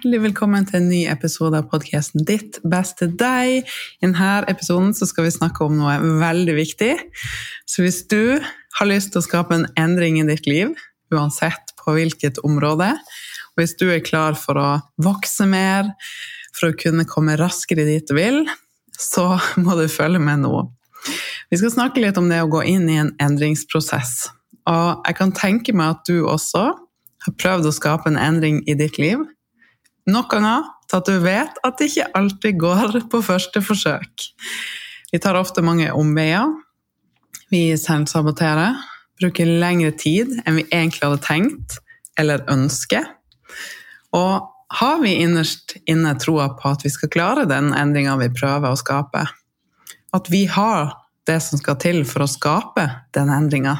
Hjertelig 0.00 0.30
velkommen 0.30 0.64
til 0.64 0.78
en 0.78 0.86
ny 0.88 0.98
episode 1.12 1.58
av 1.60 1.66
podkasten 1.68 2.22
Ditt 2.24 2.56
beste 2.64 3.04
deg. 3.20 3.66
I 4.00 4.06
denne 4.06 4.28
episoden 4.48 4.94
skal 4.96 5.26
vi 5.26 5.32
snakke 5.34 5.66
om 5.66 5.74
noe 5.76 5.98
veldig 6.00 6.54
viktig. 6.56 6.94
Så 7.68 7.84
hvis 7.84 7.98
du 8.08 8.40
har 8.40 8.88
lyst 8.88 9.10
til 9.12 9.20
å 9.20 9.26
skape 9.26 9.52
en 9.52 9.66
endring 9.76 10.16
i 10.16 10.24
ditt 10.24 10.46
liv, 10.48 10.70
uansett 11.12 11.74
på 11.76 11.92
hvilket 11.98 12.40
område, 12.48 12.94
og 12.96 13.60
hvis 13.60 13.74
du 13.76 13.90
er 13.92 14.00
klar 14.00 14.38
for 14.40 14.56
å 14.56 14.68
vokse 15.04 15.44
mer, 15.44 15.90
for 16.56 16.70
å 16.70 16.78
kunne 16.80 17.04
komme 17.04 17.36
raskere 17.36 17.84
dit 17.84 18.08
du 18.08 18.14
vil, 18.16 18.46
så 18.96 19.34
må 19.60 19.76
du 19.76 19.84
følge 19.84 20.22
med 20.22 20.46
nå. 20.46 20.62
Vi 21.52 21.58
skal 21.60 21.74
snakke 21.74 22.00
litt 22.00 22.16
om 22.16 22.30
det 22.32 22.38
å 22.40 22.48
gå 22.48 22.62
inn 22.72 22.88
i 22.88 22.96
en 23.02 23.12
endringsprosess. 23.20 24.30
Og 24.64 25.04
jeg 25.04 25.20
kan 25.20 25.36
tenke 25.36 25.76
meg 25.76 25.98
at 25.98 26.08
du 26.08 26.22
også 26.24 26.64
har 27.26 27.36
prøvd 27.36 27.68
å 27.68 27.74
skape 27.76 28.08
en 28.08 28.16
endring 28.16 28.62
i 28.64 28.78
ditt 28.80 28.96
liv, 28.96 29.28
nok 30.08 30.30
ganger 30.32 30.68
til 30.88 31.00
at 31.00 31.08
du 31.08 31.18
vet 31.24 31.60
at 31.66 31.78
det 31.78 31.90
ikke 31.90 32.08
alltid 32.18 32.58
går 32.60 32.96
på 33.10 33.22
første 33.24 33.62
forsøk. 33.62 34.26
Vi 35.12 35.18
tar 35.18 35.38
ofte 35.38 35.62
mange 35.62 35.90
omveier. 35.92 36.48
Vi 37.50 37.76
selvsaboterer. 37.76 38.78
Bruker 39.20 39.48
lengre 39.60 39.92
tid 39.92 40.38
enn 40.46 40.60
vi 40.62 40.68
egentlig 40.70 41.04
hadde 41.04 41.24
tenkt 41.26 41.76
eller 42.18 42.44
ønsker. 42.50 43.04
Og 44.16 44.48
har 44.80 45.00
vi 45.02 45.16
innerst 45.24 45.76
inne 45.90 46.14
troa 46.22 46.48
på 46.56 46.70
at 46.70 46.84
vi 46.86 46.92
skal 46.94 47.10
klare 47.12 47.46
den 47.50 47.72
endringa 47.76 48.16
vi 48.20 48.30
prøver 48.32 48.70
å 48.70 48.78
skape? 48.78 49.26
At 50.14 50.30
vi 50.30 50.44
har 50.50 50.94
det 51.28 51.40
som 51.44 51.60
skal 51.60 51.78
til 51.82 52.04
for 52.08 52.24
å 52.24 52.30
skape 52.30 52.86
den 53.14 53.32
endringa? 53.34 53.76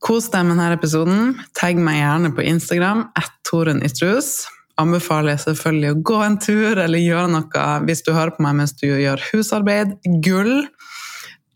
Kos 0.00 0.30
deg 0.32 0.46
med 0.48 0.56
denne 0.56 0.72
episoden. 0.78 1.34
Tagg 1.58 1.76
meg 1.76 1.98
gjerne 2.00 2.30
på 2.32 2.44
Instagram 2.48 3.04
at 3.20 3.50
Istrus. 3.84 4.46
Anbefaler 4.80 5.34
jeg 5.34 5.42
selvfølgelig 5.42 5.90
å 5.92 6.00
gå 6.08 6.20
en 6.24 6.38
tur 6.40 6.78
eller 6.78 7.02
gjøre 7.02 7.28
noe 7.34 7.64
hvis 7.84 8.00
du 8.06 8.14
hører 8.14 8.32
på 8.32 8.44
meg 8.46 8.56
mens 8.62 8.72
du 8.78 8.86
gjør 8.88 9.20
husarbeid. 9.28 9.98
Gull! 10.24 10.64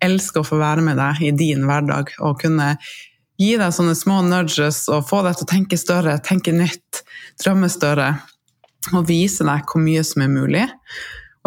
Elsker 0.05 0.43
å 0.43 0.49
få 0.49 0.59
være 0.60 0.84
med 0.84 1.00
deg 1.00 1.22
i 1.25 1.31
din 1.32 1.65
hverdag 1.65 2.12
og 2.21 2.43
kunne 2.43 2.75
gi 3.41 3.55
deg 3.56 3.72
sånne 3.72 3.97
små 3.97 4.21
nudges 4.27 4.82
og 4.93 5.09
få 5.09 5.22
deg 5.25 5.38
til 5.38 5.47
å 5.47 5.53
tenke 5.55 5.81
større, 5.81 6.19
tenke 6.21 6.53
nytt, 6.53 7.00
drømme 7.41 7.72
større. 7.72 8.11
Og 8.93 9.09
vise 9.09 9.47
deg 9.49 9.65
hvor 9.71 9.81
mye 9.81 10.05
som 10.05 10.26
er 10.26 10.34
mulig. 10.34 10.66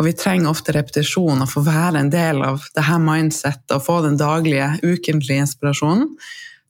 Og 0.02 0.10
vi 0.10 0.18
trenger 0.18 0.50
ofte 0.50 0.74
repetisjon 0.74 1.46
og 1.46 1.54
få 1.54 1.62
være 1.68 2.02
en 2.02 2.10
del 2.10 2.42
av 2.42 2.66
det 2.74 2.90
her 2.90 3.06
mindsettet 3.06 3.78
og 3.78 3.86
få 3.86 4.02
den 4.08 4.18
daglige, 4.18 4.74
ukentlige 4.82 5.46
inspirasjonen 5.46 6.16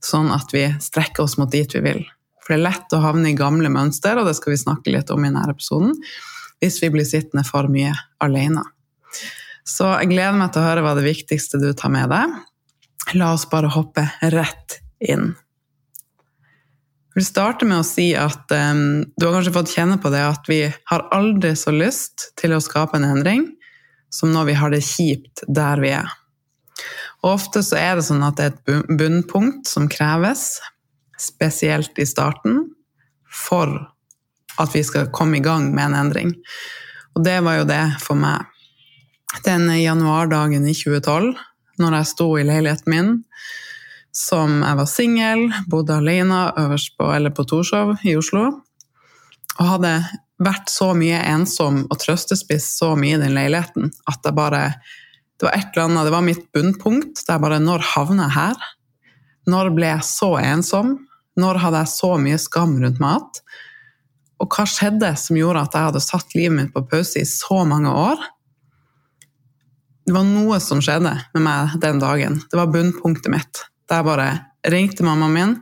sånn 0.03 0.29
at 0.33 0.53
vi 0.53 0.65
strekker 0.83 1.25
oss 1.25 1.37
mot 1.39 1.51
dit 1.51 1.75
vi 1.75 1.83
vil. 1.83 2.01
For 2.43 2.53
det 2.55 2.59
er 2.61 2.67
lett 2.69 2.95
å 2.95 3.03
havne 3.03 3.31
i 3.31 3.37
gamle 3.37 3.69
mønster, 3.73 4.19
og 4.19 4.29
det 4.29 4.37
skal 4.37 4.53
vi 4.53 4.61
snakke 4.61 4.93
litt 4.93 5.09
om 5.11 5.23
i 5.23 5.29
denne 5.29 5.47
episoden, 5.51 5.95
hvis 6.61 6.79
vi 6.83 6.91
blir 6.93 7.07
sittende 7.07 7.43
for 7.47 7.67
mye 7.71 7.91
alene. 8.23 8.63
Så 9.67 9.89
jeg 9.99 10.13
gleder 10.13 10.37
meg 10.39 10.53
til 10.53 10.63
å 10.63 10.69
høre 10.69 10.85
hva 10.85 10.93
det 10.95 11.03
viktigste 11.05 11.59
du 11.59 11.73
tar 11.75 11.91
med 11.91 12.07
deg. 12.13 12.37
La 13.19 13.33
oss 13.35 13.45
bare 13.51 13.71
hoppe 13.71 14.05
rett 14.31 14.79
inn. 15.03 15.33
Jeg 17.17 17.23
vil 17.23 17.27
starte 17.27 17.65
med 17.67 17.81
å 17.81 17.87
si 17.87 18.11
at 18.15 18.51
um, 18.53 19.01
du 19.17 19.25
har 19.25 19.35
kanskje 19.35 19.55
fått 19.55 19.73
kjenne 19.73 19.97
på 19.99 20.11
det 20.13 20.21
at 20.21 20.47
vi 20.47 20.61
har 20.69 21.05
aldri 21.15 21.55
så 21.57 21.73
lyst 21.73 22.29
til 22.39 22.53
å 22.53 22.61
skape 22.63 22.99
en 22.99 23.07
endring 23.09 23.47
som 24.13 24.31
når 24.31 24.51
vi 24.51 24.57
har 24.59 24.71
det 24.71 24.83
kjipt 24.85 25.43
der 25.49 25.81
vi 25.81 25.91
er. 25.97 26.11
Og 27.23 27.33
ofte 27.33 27.63
så 27.65 27.79
er 27.79 27.97
det 27.97 28.07
sånn 28.07 28.25
at 28.25 28.37
det 28.37 28.47
er 28.47 28.55
et 28.55 28.89
bunnpunkt 28.99 29.69
som 29.69 29.89
kreves, 29.91 30.59
spesielt 31.17 31.97
i 31.97 32.05
starten, 32.05 32.67
for 33.25 33.73
at 34.61 34.73
vi 34.73 34.83
skal 34.85 35.09
komme 35.13 35.39
i 35.39 35.45
gang 35.45 35.71
med 35.73 35.89
en 35.89 35.97
endring. 36.05 36.33
Og 37.17 37.23
det 37.25 37.39
var 37.45 37.59
jo 37.59 37.69
det 37.69 37.83
for 38.03 38.19
meg. 38.19 38.45
Den 39.45 39.67
januardagen 39.73 40.65
i 40.69 40.75
2012, 40.77 41.33
når 41.81 41.97
jeg 41.99 42.09
sto 42.13 42.29
i 42.37 42.45
leiligheten 42.45 42.93
min 42.93 43.11
som 44.17 44.63
jeg 44.63 44.77
var 44.79 44.87
singel, 44.89 45.43
bodde 45.69 45.97
alene 45.99 46.47
øverst 46.57 46.95
på, 46.97 47.09
eller 47.13 47.33
på 47.37 47.45
Torshov 47.45 47.99
i 48.01 48.15
Oslo, 48.17 48.47
og 49.57 49.69
hadde 49.75 49.91
vært 50.41 50.71
så 50.73 50.91
mye 50.97 51.19
ensom 51.33 51.83
og 51.85 51.99
trøstespiss 52.01 52.71
så 52.79 52.93
mye 52.97 53.17
i 53.17 53.21
den 53.21 53.35
leiligheten 53.37 53.91
at 54.09 54.25
jeg 54.25 54.37
bare 54.37 54.61
det 55.37 55.45
var 55.45 55.53
et 55.53 55.69
eller 55.73 55.85
annet, 55.85 56.07
det 56.07 56.13
var 56.15 56.25
mitt 56.25 56.45
bunnpunkt. 56.51 57.21
der 57.27 57.39
bare 57.39 57.59
Når 57.59 57.83
havna 57.93 58.25
jeg 58.25 58.37
her? 58.37 58.55
Når 59.47 59.69
ble 59.75 59.91
jeg 59.91 60.03
så 60.03 60.31
ensom? 60.41 60.97
Når 61.37 61.59
hadde 61.61 61.83
jeg 61.83 61.93
så 61.93 62.15
mye 62.17 62.39
skam 62.41 62.73
rundt 62.81 62.99
mat? 62.99 63.41
Og 64.41 64.49
hva 64.53 64.65
skjedde 64.69 65.13
som 65.17 65.37
gjorde 65.37 65.61
at 65.65 65.77
jeg 65.77 65.89
hadde 65.89 66.01
satt 66.01 66.33
livet 66.37 66.57
mitt 66.57 66.73
på 66.73 66.85
pause 66.89 67.21
i 67.21 67.29
så 67.29 67.61
mange 67.69 67.93
år? 67.93 68.17
Det 70.07 70.15
var 70.15 70.25
noe 70.25 70.59
som 70.63 70.81
skjedde 70.81 71.13
med 71.35 71.43
meg 71.43 71.77
den 71.83 72.01
dagen. 72.01 72.41
Det 72.49 72.57
var 72.57 72.71
bunnpunktet 72.73 73.31
mitt. 73.33 73.63
Der 73.89 74.05
bare 74.07 74.29
ringte 74.65 75.05
mammaen 75.05 75.33
min. 75.33 75.55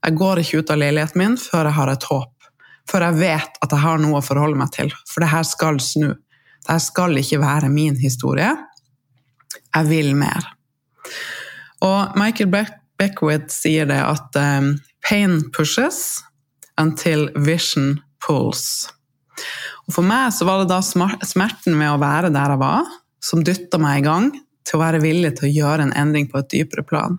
Jeg 0.00 0.16
går 0.16 0.40
ikke 0.40 0.62
ut 0.62 0.72
av 0.72 0.80
leiligheten 0.80 1.20
min 1.20 1.36
før 1.40 1.68
jeg 1.68 1.76
har 1.76 1.92
et 1.92 2.08
håp. 2.08 2.50
Før 2.88 3.04
jeg 3.08 3.18
vet 3.20 3.60
at 3.60 3.74
jeg 3.74 3.84
har 3.84 4.00
noe 4.00 4.20
å 4.20 4.24
forholde 4.24 4.58
meg 4.58 4.72
til. 4.74 4.92
For 5.10 5.24
det 5.24 5.32
her 5.34 5.44
skal 5.44 5.80
snu. 5.84 6.14
Det 6.14 6.70
her 6.72 6.82
skal 6.84 7.18
ikke 7.20 7.40
være 7.42 7.72
min 7.72 7.98
historie. 8.00 8.48
Jeg 9.76 9.88
vil 9.90 10.14
mer. 10.18 10.46
Og 11.86 12.16
Michael 12.18 12.50
Beckwith 13.00 13.52
sier 13.54 13.88
det 13.88 14.00
at 14.02 14.36
um, 14.36 14.74
pain 15.06 15.40
pushes 15.56 16.20
until 16.80 17.28
vision 17.36 17.98
pulls. 18.24 18.90
Og 19.88 19.96
for 19.96 20.06
meg 20.06 20.30
så 20.36 20.46
var 20.48 20.62
det 20.62 20.70
da 20.70 20.80
smerten 20.84 21.76
med 21.78 21.94
å 21.94 22.00
være 22.02 22.32
der 22.34 22.54
jeg 22.54 22.62
var, 22.62 22.88
som 23.20 23.44
dytta 23.44 23.80
meg 23.80 24.02
i 24.02 24.06
gang 24.06 24.30
til 24.66 24.78
å 24.78 24.82
være 24.84 25.02
villig 25.02 25.34
til 25.38 25.48
å 25.48 25.52
gjøre 25.52 25.88
en 25.88 25.96
endring 25.98 26.28
på 26.30 26.40
et 26.40 26.50
dypere 26.52 26.84
plan. 26.86 27.18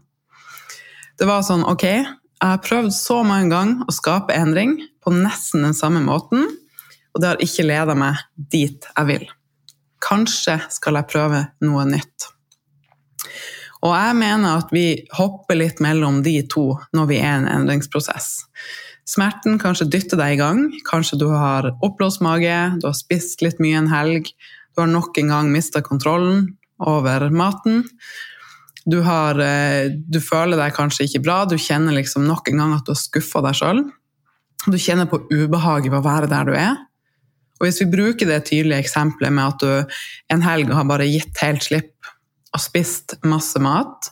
Det 1.19 1.27
var 1.30 1.44
sånn 1.45 1.65
ok, 1.68 1.86
jeg 2.42 2.50
har 2.50 2.62
prøvd 2.65 2.94
så 2.95 3.19
mange 3.27 3.51
ganger 3.51 3.86
å 3.86 3.94
skape 3.94 4.33
endring 4.33 4.77
på 5.03 5.13
nesten 5.13 5.65
den 5.65 5.77
samme 5.77 6.01
måten, 6.06 6.48
og 7.12 7.21
det 7.21 7.33
har 7.33 7.44
ikke 7.44 7.68
leda 7.68 7.98
meg 7.98 8.21
dit 8.36 8.88
jeg 8.88 9.09
vil. 9.09 9.25
Kanskje 10.01 10.57
skal 10.74 10.98
jeg 10.98 11.09
prøve 11.12 11.44
noe 11.62 11.86
nytt. 11.89 12.31
Og 13.81 13.93
jeg 13.95 14.17
mener 14.19 14.61
at 14.61 14.71
vi 14.73 14.85
hopper 15.17 15.57
litt 15.57 15.81
mellom 15.81 16.21
de 16.25 16.37
to 16.49 16.67
når 16.95 17.09
vi 17.09 17.19
er 17.19 17.31
i 17.33 17.37
en 17.41 17.49
endringsprosess. 17.49 18.43
Smerten 19.09 19.57
kanskje 19.61 19.89
dytter 19.89 20.19
deg 20.19 20.35
i 20.35 20.41
gang. 20.41 20.65
Kanskje 20.87 21.17
du 21.19 21.27
har 21.33 21.71
oppblåst 21.81 22.21
mage, 22.21 22.57
du 22.79 22.85
har 22.87 22.97
spist 22.97 23.41
litt 23.41 23.61
mye 23.63 23.79
en 23.79 23.89
helg, 23.91 24.29
du 24.75 24.83
har 24.83 24.91
nok 24.91 25.17
en 25.19 25.33
gang 25.33 25.49
mista 25.51 25.81
kontrollen 25.83 26.51
over 26.81 27.27
maten. 27.33 27.83
Du, 28.85 29.01
har, 29.05 29.37
eh, 29.41 29.89
du, 29.89 30.21
føler 30.23 30.57
deg 30.57 30.77
kanskje 30.77 31.05
ikke 31.07 31.25
bra, 31.25 31.41
du 31.45 31.57
kjenner 31.59 31.93
liksom 31.97 32.23
nok 32.25 32.49
en 32.49 32.63
gang 32.63 32.77
at 32.77 32.85
du 32.85 32.93
har 32.93 33.01
skuffa 33.01 33.43
deg 33.45 33.57
sjøl. 33.57 33.83
Du 34.69 34.77
kjenner 34.77 35.09
på 35.09 35.23
ubehaget 35.33 35.89
ved 35.89 35.99
å 35.99 36.05
være 36.05 36.29
der 36.29 36.47
du 36.47 36.55
er. 36.57 36.79
Og 37.59 37.67
Hvis 37.67 37.81
vi 37.83 37.91
bruker 37.93 38.29
det 38.29 38.45
tydelige 38.49 38.81
eksempelet 38.81 39.33
med 39.33 39.51
at 39.51 39.61
du 39.61 39.97
en 40.33 40.45
helg 40.45 40.71
har 40.73 40.87
bare 40.89 41.09
gitt 41.09 41.37
helt 41.43 41.65
slipp 41.65 41.90
og 42.51 42.62
spist 42.62 43.15
masse 43.27 43.59
mat, 43.63 44.12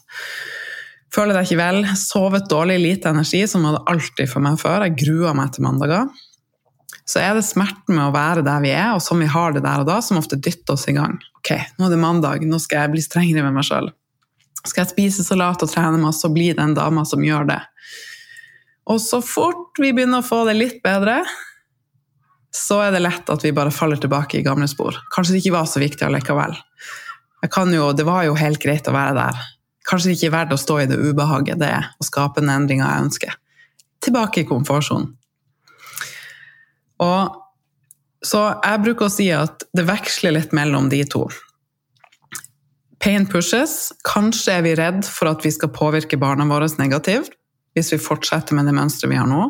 føler 1.14 1.36
deg 1.36 1.48
ikke 1.48 1.60
vel, 1.60 1.84
sovet 2.00 2.50
dårlig, 2.52 2.80
lite 2.82 3.12
energi, 3.12 3.44
som 3.50 3.66
var 3.66 3.78
det 3.78 3.86
alltid 3.92 4.32
for 4.32 4.46
meg 4.46 4.60
før, 4.62 4.86
jeg 4.86 5.00
grua 5.02 5.34
meg 5.38 5.54
til 5.56 5.66
mandager, 5.66 6.10
så 7.10 7.24
er 7.24 7.34
det 7.36 7.48
smerten 7.48 7.96
med 7.96 8.06
å 8.06 8.14
være 8.14 8.44
der 8.46 8.62
vi 8.62 8.72
er, 8.76 8.92
og 8.94 9.02
som 9.02 9.22
vi 9.22 9.30
har 9.30 9.56
det 9.56 9.64
der 9.66 9.82
og 9.82 9.90
da, 9.90 9.98
som 10.06 10.20
ofte 10.20 10.38
dytter 10.38 10.76
oss 10.76 10.86
i 10.92 10.94
gang. 10.94 11.18
Ok, 11.40 11.56
nå 11.80 11.88
er 11.88 11.96
det 11.96 12.02
mandag, 12.02 12.46
nå 12.46 12.60
skal 12.62 12.84
jeg 12.84 12.94
bli 12.94 13.02
strengere 13.02 13.46
med 13.48 13.58
meg 13.58 13.66
sjøl. 13.66 13.90
Skal 14.60 14.84
jeg 14.84 14.92
spise 14.92 15.26
salat 15.26 15.64
og 15.64 15.72
trene 15.72 15.98
masse 16.02 16.28
og 16.28 16.36
bli 16.36 16.52
den 16.54 16.76
dama 16.78 17.06
som 17.08 17.24
gjør 17.26 17.48
det? 17.50 17.60
Og 18.90 19.00
så 19.02 19.22
fort 19.26 19.80
vi 19.82 19.92
begynner 19.94 20.22
å 20.22 20.26
få 20.26 20.44
det 20.48 20.58
litt 20.58 20.80
bedre, 20.86 21.22
så 22.56 22.80
er 22.84 22.94
det 22.94 23.04
lett 23.04 23.30
at 23.30 23.44
vi 23.46 23.54
bare 23.56 23.74
faller 23.74 24.00
tilbake 24.02 24.40
i 24.40 24.46
gamle 24.46 24.68
spor. 24.70 24.98
Kanskje 25.14 25.36
det 25.36 25.44
ikke 25.44 25.58
var 25.58 25.70
så 25.70 25.82
viktig 25.82 26.06
allikevel. 26.06 26.56
Jo, 27.46 27.92
det 27.96 28.04
var 28.08 28.26
jo 28.28 28.36
helt 28.36 28.60
greit 28.62 28.88
å 28.88 28.96
være 28.96 29.16
der. 29.16 29.44
Kanskje 29.90 30.14
ikke 30.14 30.28
er 30.28 30.36
verdt 30.36 30.54
å 30.54 30.60
stå 30.60 30.82
i 30.82 30.88
det 30.90 31.00
ubehaget 31.00 31.60
det 31.62 31.70
er 31.72 31.92
å 31.98 32.06
skape 32.06 32.44
den 32.44 32.52
endringa 32.54 32.88
jeg 32.90 33.06
ønsker. 33.08 33.38
Tilbake 34.04 34.44
i 34.44 34.48
komfortsonen. 34.48 35.14
Så 37.00 38.42
jeg 38.44 38.84
bruker 38.84 39.08
å 39.08 39.14
si 39.14 39.30
at 39.32 39.64
det 39.76 39.88
veksler 39.88 40.36
litt 40.36 40.52
mellom 40.56 40.90
de 40.92 41.00
to. 41.08 41.24
Pain 43.00 43.24
pushes. 43.32 43.94
Kanskje 44.04 44.58
er 44.58 44.66
vi 44.66 44.76
redd 44.76 45.06
for 45.08 45.32
at 45.32 45.46
vi 45.46 45.54
skal 45.56 45.72
påvirke 45.72 46.20
barna 46.20 46.48
våre 46.50 46.68
negativt 46.82 47.36
hvis 47.78 47.94
vi 47.94 48.02
fortsetter 48.02 48.58
med 48.58 48.68
det 48.68 48.76
mønsteret 48.76 49.14
vi 49.14 49.20
har 49.20 49.30
nå. 49.30 49.46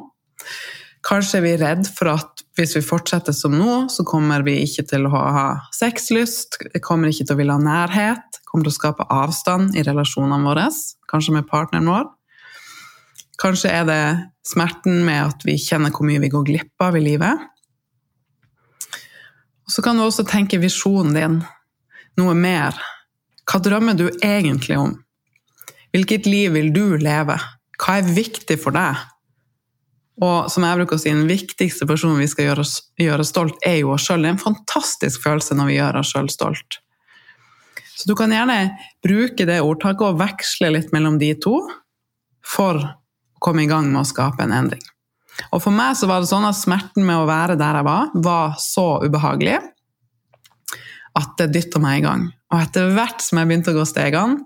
Kanskje 1.07 1.39
er 1.39 1.45
vi 1.47 1.55
redd 1.57 1.87
for 1.89 2.11
at 2.13 2.38
hvis 2.59 2.75
vi 2.75 2.83
fortsetter 2.83 3.35
som 3.35 3.53
nå, 3.55 3.87
så 3.91 4.03
kommer 4.07 4.43
vi 4.43 4.57
ikke 4.65 4.83
til 4.89 5.07
å 5.07 5.11
ha 5.13 5.45
sexlyst, 5.75 6.59
kommer 6.83 7.11
ikke 7.11 7.25
til 7.29 7.37
å 7.37 7.39
ville 7.39 7.55
ha 7.55 7.63
nærhet, 7.63 8.41
kommer 8.49 8.67
til 8.67 8.73
å 8.73 8.77
skape 8.77 9.07
avstand 9.13 9.77
i 9.79 9.83
relasjonene 9.87 10.43
våre, 10.43 10.67
kanskje 11.11 11.37
med 11.37 11.47
partneren 11.49 11.87
vår. 11.87 12.09
Kanskje 13.39 13.71
er 13.71 13.85
det 13.87 14.01
smerten 14.43 15.05
med 15.07 15.29
at 15.29 15.45
vi 15.47 15.55
kjenner 15.61 15.93
hvor 15.95 16.07
mye 16.09 16.19
vi 16.19 16.31
går 16.33 16.47
glipp 16.49 16.83
av 16.83 16.97
i 16.99 17.03
livet. 17.05 17.47
Så 19.69 19.83
kan 19.85 19.95
du 19.95 20.03
også 20.03 20.25
tenke 20.27 20.59
visjonen 20.59 21.15
din, 21.15 21.39
noe 22.19 22.35
mer 22.35 22.75
hva 23.49 23.57
drømmer 23.65 23.95
du 23.97 24.09
egentlig 24.21 24.75
om? 24.77 24.91
Hvilket 25.89 26.27
liv 26.29 26.51
vil 26.53 26.67
du 26.75 26.99
leve? 27.01 27.39
Hva 27.81 27.95
er 27.97 28.11
viktig 28.13 28.59
for 28.61 28.75
deg? 28.75 28.99
Og 30.19 30.51
som 30.51 30.65
jeg 30.65 30.79
bruker 30.81 30.97
å 30.97 31.01
si, 31.01 31.11
den 31.13 31.29
viktigste 31.29 31.87
personen 31.87 32.19
vi 32.19 32.27
skal 32.27 32.49
gjøre, 32.49 32.65
gjøre 32.99 33.25
stolt, 33.27 33.59
er 33.65 33.79
jo 33.81 33.93
oss 33.95 34.07
sjøl. 34.07 34.23
Det 34.23 34.31
er 34.31 34.35
en 34.35 34.41
fantastisk 34.41 35.23
følelse 35.23 35.55
når 35.55 35.69
vi 35.69 35.77
gjør 35.77 35.99
oss 36.01 36.11
sjøl 36.13 36.29
stolt. 36.33 36.79
Så 37.95 38.07
du 38.07 38.15
kan 38.19 38.31
gjerne 38.31 38.57
bruke 39.03 39.47
det 39.47 39.59
ordtaket 39.63 40.05
og 40.07 40.19
veksle 40.19 40.71
litt 40.75 40.93
mellom 40.95 41.17
de 41.19 41.33
to 41.39 41.55
for 42.47 42.79
å 42.79 42.89
komme 43.43 43.63
i 43.63 43.71
gang 43.71 43.87
med 43.91 44.03
å 44.03 44.07
skape 44.07 44.43
en 44.43 44.55
endring. 44.55 44.83
Og 45.55 45.63
for 45.63 45.71
meg 45.71 45.95
så 45.95 46.07
var 46.09 46.19
det 46.19 46.29
sånn 46.31 46.47
at 46.47 46.57
smerten 46.59 47.05
med 47.07 47.21
å 47.21 47.27
være 47.27 47.55
der 47.59 47.79
jeg 47.79 47.87
var, 47.87 48.13
var 48.15 48.55
så 48.59 48.87
ubehagelig 49.03 49.57
at 51.19 51.35
det 51.39 51.49
dytta 51.55 51.79
meg 51.83 51.99
i 51.99 52.05
gang. 52.05 52.25
Og 52.51 52.63
etter 52.63 52.91
hvert 52.95 53.23
som 53.23 53.39
jeg 53.39 53.49
begynte 53.49 53.73
å 53.73 53.79
gå 53.79 53.85
stegene, 53.87 54.43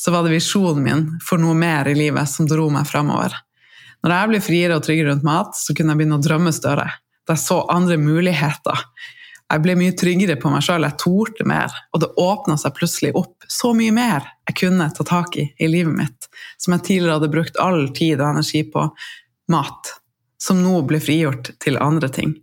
så 0.00 0.12
var 0.14 0.24
det 0.24 0.32
visjonen 0.32 0.84
min 0.84 1.06
for 1.24 1.40
noe 1.40 1.56
mer 1.56 1.88
i 1.90 1.96
livet 1.96 2.28
som 2.30 2.48
dro 2.48 2.68
meg 2.72 2.88
framover. 2.88 3.34
Når 4.00 4.14
jeg 4.14 4.30
ble 4.30 4.42
friere 4.44 4.76
og 4.78 4.84
tryggere 4.84 5.12
rundt 5.12 5.26
mat, 5.26 5.56
så 5.56 5.74
kunne 5.76 5.92
jeg 5.92 6.00
begynne 6.00 6.18
å 6.20 6.24
drømme 6.24 6.52
større. 6.56 6.86
Da 7.28 7.36
jeg 7.36 7.44
så 7.44 7.60
andre 7.72 7.98
muligheter. 8.00 8.84
Jeg 9.50 9.64
ble 9.64 9.74
mye 9.76 9.94
tryggere 9.98 10.36
på 10.40 10.50
meg 10.52 10.62
sjøl, 10.62 10.86
jeg 10.86 10.98
torde 11.02 11.46
mer. 11.48 11.74
Og 11.92 12.04
det 12.04 12.12
åpna 12.22 12.56
seg 12.60 12.76
plutselig 12.76 13.10
opp 13.18 13.48
så 13.50 13.72
mye 13.76 13.92
mer 13.94 14.28
jeg 14.48 14.58
kunne 14.62 14.86
ta 14.94 15.06
tak 15.06 15.36
i 15.42 15.48
i 15.58 15.68
livet 15.70 15.96
mitt, 15.96 16.28
som 16.58 16.76
jeg 16.76 16.86
tidligere 16.86 17.18
hadde 17.18 17.32
brukt 17.32 17.58
all 17.62 17.88
tid 17.96 18.20
og 18.20 18.28
energi 18.30 18.62
på 18.70 18.86
mat, 19.50 19.92
som 20.40 20.62
nå 20.62 20.80
ble 20.86 21.02
frigjort 21.02 21.52
til 21.62 21.80
andre 21.82 22.08
ting. 22.14 22.36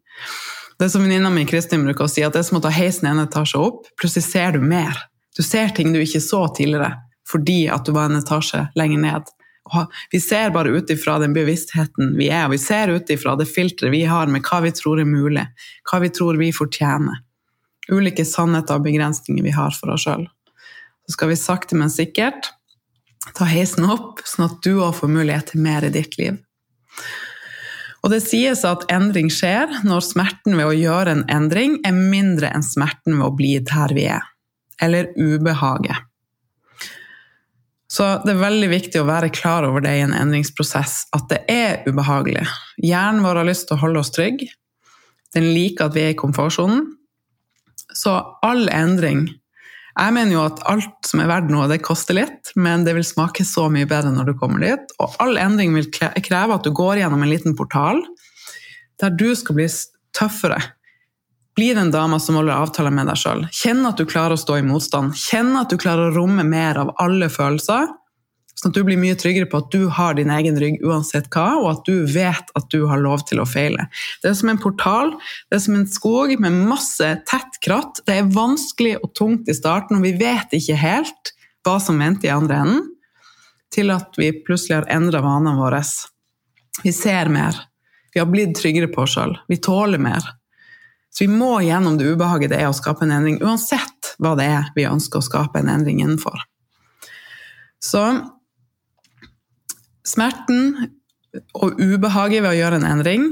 Det 0.77 0.92
som 0.94 1.01
venninna 1.01 1.31
mi 1.33 1.48
Kristin 1.50 1.88
bruker 1.88 2.06
å 2.06 2.12
si, 2.12 2.21
at 2.21 2.36
det 2.36 2.44
er 2.44 2.50
som 2.51 2.59
å 2.59 2.63
ta 2.63 2.69
heisen 2.74 3.07
en 3.09 3.24
etasje 3.24 3.57
opp. 3.57 3.88
Plutselig 3.98 4.27
ser 4.27 4.54
du 4.54 4.62
mer. 4.62 5.00
Du 5.33 5.42
ser 5.45 5.71
ting 5.74 5.89
du 5.94 6.01
ikke 6.04 6.21
så 6.21 6.44
tidligere, 6.54 6.92
fordi 7.30 7.65
at 7.74 7.88
du 7.88 7.95
var 7.95 8.12
en 8.12 8.19
etasje 8.19 8.68
lenger 8.77 9.01
ned. 9.01 9.31
Vi 10.12 10.19
ser 10.24 10.54
bare 10.56 10.72
ut 10.74 10.90
ifra 10.94 11.18
den 11.19 11.36
bevisstheten 11.36 12.16
vi 12.18 12.30
er, 12.30 12.48
og 12.48 12.56
vi 12.56 12.62
ser 12.62 12.92
ut 12.94 13.09
ifra 13.14 13.36
det 13.40 13.50
filteret 13.50 13.94
vi 13.94 14.04
har 14.07 14.30
med 14.31 14.45
hva 14.47 14.62
vi 14.66 14.74
tror 14.76 15.02
er 15.02 15.09
mulig, 15.09 15.45
hva 15.90 16.02
vi 16.04 16.12
tror 16.14 16.40
vi 16.40 16.52
fortjener. 16.56 17.24
Ulike 17.92 18.26
sannheter 18.28 18.80
og 18.80 18.88
begrensninger 18.88 19.44
vi 19.44 19.56
har 19.56 19.76
for 19.76 19.94
oss 19.94 20.07
sjøl. 20.07 20.26
Så 21.07 21.16
skal 21.16 21.31
vi 21.31 21.40
sakte, 21.40 21.78
men 21.80 21.92
sikkert 21.92 22.52
ta 23.36 23.47
heisen 23.47 23.88
opp, 23.88 24.21
sånn 24.28 24.47
at 24.47 24.59
du 24.64 24.78
òg 24.80 24.95
får 25.00 25.12
mulighet 25.12 25.52
til 25.52 25.64
mer 25.64 25.88
i 25.88 25.94
ditt 25.94 26.18
liv. 26.19 26.40
Og 28.06 28.12
det 28.14 28.21
sies 28.24 28.62
at 28.68 28.86
endring 28.94 29.30
skjer 29.33 29.81
når 29.88 30.06
smerten 30.06 30.56
ved 30.56 30.69
å 30.69 30.76
gjøre 30.76 31.16
en 31.16 31.24
endring 31.33 31.80
er 31.88 31.95
mindre 31.95 32.52
enn 32.56 32.64
smerten 32.64 33.18
ved 33.18 33.26
å 33.26 33.36
bli 33.36 33.56
der 33.68 33.95
vi 33.95 34.06
er, 34.12 34.28
eller 34.83 35.09
ubehaget. 35.18 36.06
Så 37.88 38.06
det 38.26 38.34
er 38.34 38.42
veldig 38.42 38.68
viktig 38.72 39.00
å 39.00 39.08
være 39.08 39.32
klar 39.32 39.64
over 39.68 39.84
det 39.86 39.94
i 39.96 40.04
en 40.04 40.16
endringsprosess, 40.16 41.06
at 41.16 41.30
det 41.32 41.40
er 41.52 41.86
ubehagelig. 41.88 42.44
Hjernen 42.84 43.24
vår 43.24 43.42
har 43.42 43.48
lyst 43.48 43.70
til 43.70 43.78
å 43.78 43.84
holde 43.86 44.04
oss 44.04 44.12
trygge. 44.16 44.50
Den 45.36 45.48
liker 45.56 45.88
at 45.88 45.96
vi 45.96 46.04
er 46.04 46.16
i 46.16 46.20
komfortsonen. 46.20 46.84
Så 47.96 48.18
all 48.44 48.68
endring 48.76 49.30
jeg 49.98 50.14
mener 50.14 50.36
jo 50.36 50.44
at 50.46 50.60
alt 50.70 51.08
som 51.10 51.24
er 51.24 51.30
verdt 51.32 51.50
noe, 51.50 51.66
det 51.72 51.80
koster 51.82 52.20
litt, 52.20 52.52
men 52.54 52.84
det 52.86 52.94
vil 52.94 53.06
smake 53.06 53.42
så 53.48 53.66
mye 53.74 53.88
bedre 53.90 54.12
når 54.14 54.30
du 54.30 54.34
kommer 54.38 54.62
dit. 54.62 54.92
Og 55.02 55.16
all 55.24 55.40
endring 55.42 55.74
vil 55.74 55.90
kreve 55.90 56.54
at 56.54 56.68
du 56.68 56.70
går 56.76 57.02
gjennom 57.02 57.24
en 57.26 57.32
liten 57.32 57.58
portal 57.58 58.04
der 59.02 59.14
du 59.18 59.32
skal 59.38 59.58
bli 59.58 59.66
tøffere. 60.18 60.60
Bli 61.57 61.71
den 61.73 61.90
dama 61.92 62.19
som 62.21 62.37
holder 62.37 62.54
avtaler 62.54 62.94
med 62.94 63.09
deg 63.09 63.18
sjøl. 63.18 63.47
Kjenn 63.56 63.85
at 63.90 63.97
du 63.97 64.06
klarer 64.06 64.37
å 64.37 64.42
stå 64.42 64.59
i 64.59 64.66
motstand. 64.66 65.18
Kjenn 65.18 65.56
at 65.57 65.73
du 65.73 65.80
klarer 65.81 66.11
å 66.11 66.18
romme 66.19 66.45
mer 66.45 66.78
av 66.78 66.94
alle 67.02 67.31
følelser 67.33 67.90
Sånn 68.57 68.71
at 68.71 68.78
du 68.80 68.87
blir 68.87 68.97
mye 68.97 69.16
tryggere 69.18 69.45
på 69.49 69.59
at 69.61 69.69
du 69.73 69.83
har 69.94 70.16
din 70.18 70.31
egen 70.33 70.56
rygg 70.57 70.80
uansett 70.81 71.28
hva, 71.33 71.59
og 71.59 71.68
at 71.76 71.83
du 71.85 72.07
vet 72.09 72.49
at 72.57 72.66
du 72.73 72.87
har 72.90 72.97
lov 73.04 73.21
til 73.30 73.42
å 73.42 73.45
feile. 73.45 73.85
Det 74.23 74.31
er 74.31 74.37
som 74.40 74.49
en 74.49 74.61
portal, 74.61 75.14
det 75.52 75.59
er 75.59 75.61
som 75.68 75.76
en 75.78 75.85
skog 75.92 76.33
med 76.42 76.57
masse 76.66 77.11
tett 77.30 77.59
kratt. 77.61 78.02
Det 78.09 78.16
er 78.18 78.31
vanskelig 78.33 78.95
og 79.04 79.14
tungt 79.18 79.52
i 79.52 79.56
starten, 79.57 79.99
og 79.99 80.07
vi 80.07 80.16
vet 80.18 80.57
ikke 80.57 80.80
helt 80.81 81.33
hva 81.68 81.78
som 81.83 82.02
venter 82.02 82.31
i 82.31 82.33
andre 82.33 82.61
enden, 82.64 82.87
til 83.73 83.94
at 83.94 84.18
vi 84.18 84.31
plutselig 84.47 84.80
har 84.80 84.90
endra 84.95 85.21
vanene 85.21 85.54
våre. 85.59 85.83
Vi 86.81 86.95
ser 86.95 87.30
mer. 87.30 87.61
Vi 88.16 88.23
har 88.23 88.30
blitt 88.31 88.57
tryggere 88.57 88.90
på 88.90 89.04
oss 89.06 89.19
sjøl. 89.19 89.37
Vi 89.52 89.59
tåler 89.61 90.02
mer. 90.02 90.26
Så 91.18 91.26
vi 91.26 91.33
må 91.33 91.56
gjennom 91.66 91.95
det 91.97 92.12
ubehaget 92.14 92.52
det 92.54 92.59
er 92.62 92.69
å 92.69 92.78
skape 92.78 93.07
en 93.07 93.16
endring, 93.16 93.40
uansett 93.42 94.12
hva 94.21 94.36
det 94.38 94.45
er 94.54 94.68
vi 94.76 94.86
ønsker 94.86 95.18
å 95.18 95.26
skape 95.26 95.64
en 95.64 95.71
endring 95.74 96.04
innenfor. 96.04 96.44
Så 97.81 98.04
Smerten 100.07 100.92
og 101.57 101.81
ubehaget 101.81 102.44
ved 102.44 102.54
å 102.54 102.57
gjøre 102.57 102.80
en 102.80 102.88
endring, 102.88 103.26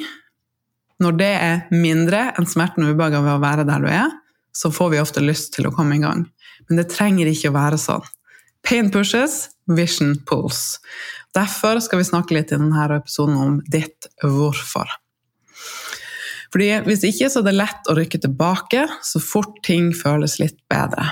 når 0.99 1.17
det 1.19 1.31
er 1.37 1.61
mindre 1.71 2.25
enn 2.35 2.47
smerten 2.49 2.83
og 2.85 2.95
ubehaget 2.95 3.23
ved 3.23 3.35
å 3.37 3.43
være 3.43 3.67
der 3.67 3.85
du 3.85 3.87
er, 3.91 4.11
så 4.55 4.71
får 4.71 4.91
vi 4.91 4.99
ofte 5.03 5.23
lyst 5.23 5.53
til 5.55 5.67
å 5.69 5.73
komme 5.75 5.97
i 5.97 6.03
gang. 6.03 6.25
Men 6.67 6.79
det 6.81 6.89
trenger 6.91 7.29
ikke 7.31 7.51
å 7.51 7.55
være 7.55 7.79
sånn. 7.79 8.03
Pain 8.65 8.89
pushes, 8.91 9.51
vision 9.69 10.15
pulls. 10.27 10.79
Derfor 11.35 11.79
skal 11.83 12.01
vi 12.01 12.07
snakke 12.07 12.37
litt 12.37 12.51
i 12.51 12.57
denne 12.57 12.87
episoden 12.97 13.37
om 13.39 13.57
ditt 13.71 14.09
hvorfor. 14.23 14.89
Fordi 16.55 16.69
Hvis 16.87 17.03
ikke 17.03 17.27
så 17.27 17.41
er 17.41 17.49
det 17.49 17.57
lett 17.57 17.87
å 17.91 17.97
rykke 17.97 18.21
tilbake 18.23 18.85
så 19.03 19.19
fort 19.19 19.57
ting 19.67 19.89
føles 19.91 20.37
litt 20.39 20.55
bedre. 20.71 21.09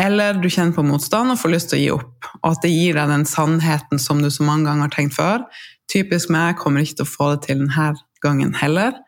Eller 0.00 0.36
du 0.36 0.50
kjenner 0.52 0.76
på 0.76 0.84
motstand 0.84 1.32
og 1.32 1.40
får 1.40 1.52
lyst 1.54 1.70
til 1.72 1.78
å 1.78 1.80
gi 1.80 1.88
opp, 1.94 2.28
og 2.42 2.46
at 2.50 2.60
det 2.64 2.72
gir 2.72 2.96
deg 2.96 3.08
den 3.08 3.24
sannheten 3.28 4.00
som 4.00 4.20
du 4.20 4.28
så 4.32 4.44
mange 4.44 4.68
ganger 4.68 4.84
har 4.84 4.92
tenkt 4.92 5.16
før. 5.16 5.46
Typisk 5.92 6.28
meg, 6.32 6.60
kommer 6.60 6.84
ikke 6.84 7.00
til 7.00 7.08
å 7.08 7.12
få 7.14 7.30
det 7.32 7.40
til 7.48 7.62
denne 7.64 7.88
gangen 8.20 8.52
heller. 8.60 9.00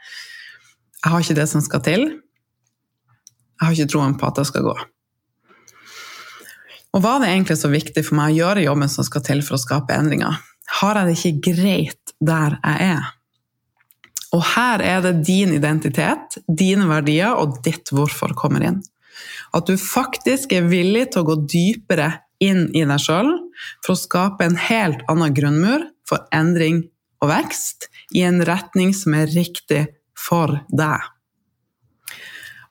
Jeg 1.02 1.12
har 1.12 1.24
ikke 1.24 1.38
det 1.42 1.48
som 1.52 1.64
skal 1.64 1.84
til. 1.84 2.08
Jeg 3.60 3.62
har 3.62 3.76
ikke 3.76 3.92
troen 3.92 4.16
på 4.16 4.32
at 4.32 4.40
det 4.40 4.48
skal 4.48 4.66
gå. 4.70 4.76
Og 6.92 7.04
var 7.04 7.20
det 7.20 7.28
egentlig 7.28 7.60
så 7.60 7.72
viktig 7.72 8.04
for 8.08 8.16
meg 8.18 8.32
å 8.32 8.40
gjøre 8.40 8.64
jobben 8.66 8.92
som 8.92 9.04
skal 9.04 9.24
til 9.28 9.44
for 9.44 9.56
å 9.56 9.62
skape 9.62 9.96
endringer? 9.96 10.40
Har 10.80 11.00
jeg 11.00 11.08
det 11.08 11.18
ikke 11.20 11.52
greit 11.52 12.16
der 12.24 12.56
jeg 12.56 12.94
er? 12.96 13.12
Og 14.32 14.42
her 14.54 14.80
er 14.80 15.02
det 15.04 15.18
din 15.28 15.52
identitet, 15.52 16.38
dine 16.48 16.88
verdier 16.88 17.36
og 17.36 17.60
ditt 17.64 17.92
hvorfor 17.92 18.32
kommer 18.38 18.64
inn. 18.64 18.80
At 19.52 19.68
du 19.68 19.76
faktisk 19.76 20.54
er 20.56 20.70
villig 20.70 21.10
til 21.12 21.22
å 21.22 21.28
gå 21.28 21.36
dypere 21.44 22.08
inn 22.42 22.66
i 22.74 22.84
deg 22.88 23.02
sjøl 23.02 23.28
for 23.84 23.94
å 23.94 24.00
skape 24.00 24.46
en 24.46 24.56
helt 24.58 25.02
annen 25.12 25.34
grunnmur 25.36 25.84
for 26.08 26.24
endring 26.34 26.86
og 27.22 27.30
vekst 27.30 27.90
i 28.16 28.24
en 28.26 28.40
retning 28.46 28.94
som 28.96 29.14
er 29.14 29.30
riktig 29.30 29.84
for 30.18 30.56
deg. 30.72 31.04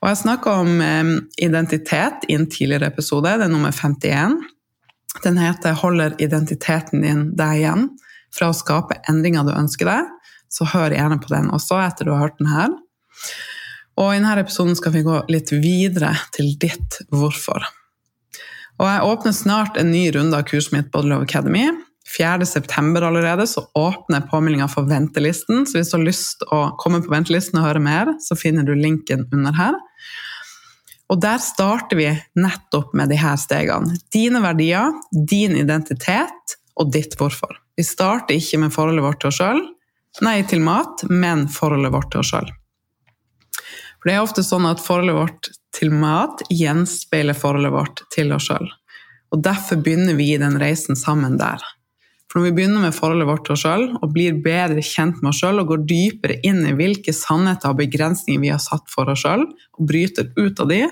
Og 0.01 0.09
jeg 0.09 0.21
snakka 0.23 0.55
om 0.63 0.81
eh, 0.81 1.11
identitet 1.45 2.25
i 2.27 2.35
en 2.35 2.47
tidligere 2.49 2.89
episode, 2.89 3.35
det 3.37 3.45
er 3.45 3.53
nummer 3.53 3.71
51. 3.71 4.39
Den 5.21 5.37
heter 5.37 5.75
'Holder 5.77 6.15
identiteten 6.17 7.03
din 7.05 7.23
deg 7.37 7.61
igjen 7.61 7.89
fra 8.33 8.49
å 8.49 8.55
skape 8.55 8.97
endringer 9.11 9.45
du 9.45 9.53
ønsker 9.53 9.85
deg'? 9.85 10.09
Så 10.51 10.67
hør 10.67 10.93
gjerne 10.95 11.19
på 11.21 11.31
den 11.31 11.51
også 11.55 11.79
etter 11.81 12.07
du 12.07 12.13
har 12.15 12.25
hørt 12.25 12.39
den 12.41 12.51
her. 12.51 12.73
Og 13.99 14.13
I 14.13 14.19
denne 14.19 14.39
episoden 14.41 14.75
skal 14.77 14.93
vi 14.95 15.05
gå 15.05 15.21
litt 15.31 15.51
videre 15.53 16.13
til 16.35 16.53
ditt 16.59 17.01
hvorfor. 17.11 17.63
Og 18.81 18.87
Jeg 18.87 19.05
åpner 19.05 19.35
snart 19.35 19.77
en 19.77 19.91
ny 19.93 20.07
runde 20.15 20.37
av 20.37 20.47
kurset 20.49 20.73
mitt 20.73 20.91
Bodylove 20.93 21.27
Academy. 21.27 21.67
4.9. 22.17 23.03
allerede 23.05 23.45
så 23.47 23.61
åpner 23.77 24.25
påmeldinga 24.27 24.67
for 24.67 24.89
ventelisten. 24.89 25.67
Så 25.67 25.77
hvis 25.77 25.91
du 25.91 25.97
har 25.99 26.07
lyst 26.07 26.43
å 26.51 26.61
komme 26.81 26.99
på 27.03 27.13
ventelisten 27.13 27.61
og 27.61 27.67
høre 27.69 27.83
mer, 27.83 28.15
så 28.19 28.35
finner 28.35 28.65
du 28.67 28.73
linken 28.75 29.27
under 29.31 29.55
her. 29.55 29.77
Og 31.11 31.19
der 31.21 31.39
starter 31.43 31.99
vi 31.99 32.07
nettopp 32.39 32.95
med 32.95 33.11
de 33.11 33.19
her 33.19 33.37
stegene. 33.39 33.97
Dine 34.15 34.41
verdier, 34.43 34.95
din 35.11 35.57
identitet 35.59 36.57
og 36.79 36.91
ditt 36.95 37.17
hvorfor. 37.19 37.53
Vi 37.77 37.85
starter 37.85 38.39
ikke 38.39 38.63
med 38.63 38.73
forholdet 38.73 39.05
vårt 39.05 39.21
til 39.21 39.31
oss 39.31 39.39
sjøl, 39.39 39.61
nei, 40.19 40.41
til 40.43 40.59
mat, 40.65 41.05
men 41.07 41.47
forholdet 41.51 41.93
vårt 41.93 42.11
til 42.11 42.23
oss 42.23 42.33
sjøl. 42.33 42.51
For 44.01 44.09
det 44.09 44.15
er 44.15 44.25
ofte 44.25 44.43
sånn 44.43 44.67
at 44.67 44.81
forholdet 44.83 45.15
vårt 45.15 45.51
til 45.77 45.93
mat 45.93 46.41
gjenspeiler 46.51 47.37
forholdet 47.37 47.71
vårt 47.73 48.01
til 48.13 48.33
oss 48.35 48.49
sjøl. 48.49 48.67
Og 49.31 49.43
derfor 49.45 49.79
begynner 49.79 50.17
vi 50.17 50.33
den 50.41 50.57
reisen 50.59 50.99
sammen 50.99 51.37
der. 51.39 51.61
For 52.31 52.39
når 52.39 52.47
vi 52.47 52.55
begynner 52.57 52.85
med 52.85 52.95
forholdet 52.95 53.27
vårt 53.27 53.45
til 53.47 53.55
oss 53.55 53.63
sjøl 53.65 53.85
og 53.93 54.11
blir 54.15 54.37
bedre 54.43 54.83
kjent 54.83 55.21
med 55.21 55.33
oss 55.33 55.41
sjøl 55.43 55.61
og 55.61 55.71
går 55.71 55.87
dypere 55.87 56.37
inn 56.47 56.61
i 56.67 56.75
hvilke 56.75 57.13
sannheter 57.15 57.71
og 57.71 57.81
begrensninger 57.81 58.43
vi 58.43 58.51
har 58.53 58.61
satt 58.63 58.87
for 58.91 59.11
oss 59.11 59.23
sjøl, 59.25 59.43
og 59.47 59.87
bryter 59.87 60.31
ut 60.39 60.59
av 60.63 60.71
de, 60.71 60.85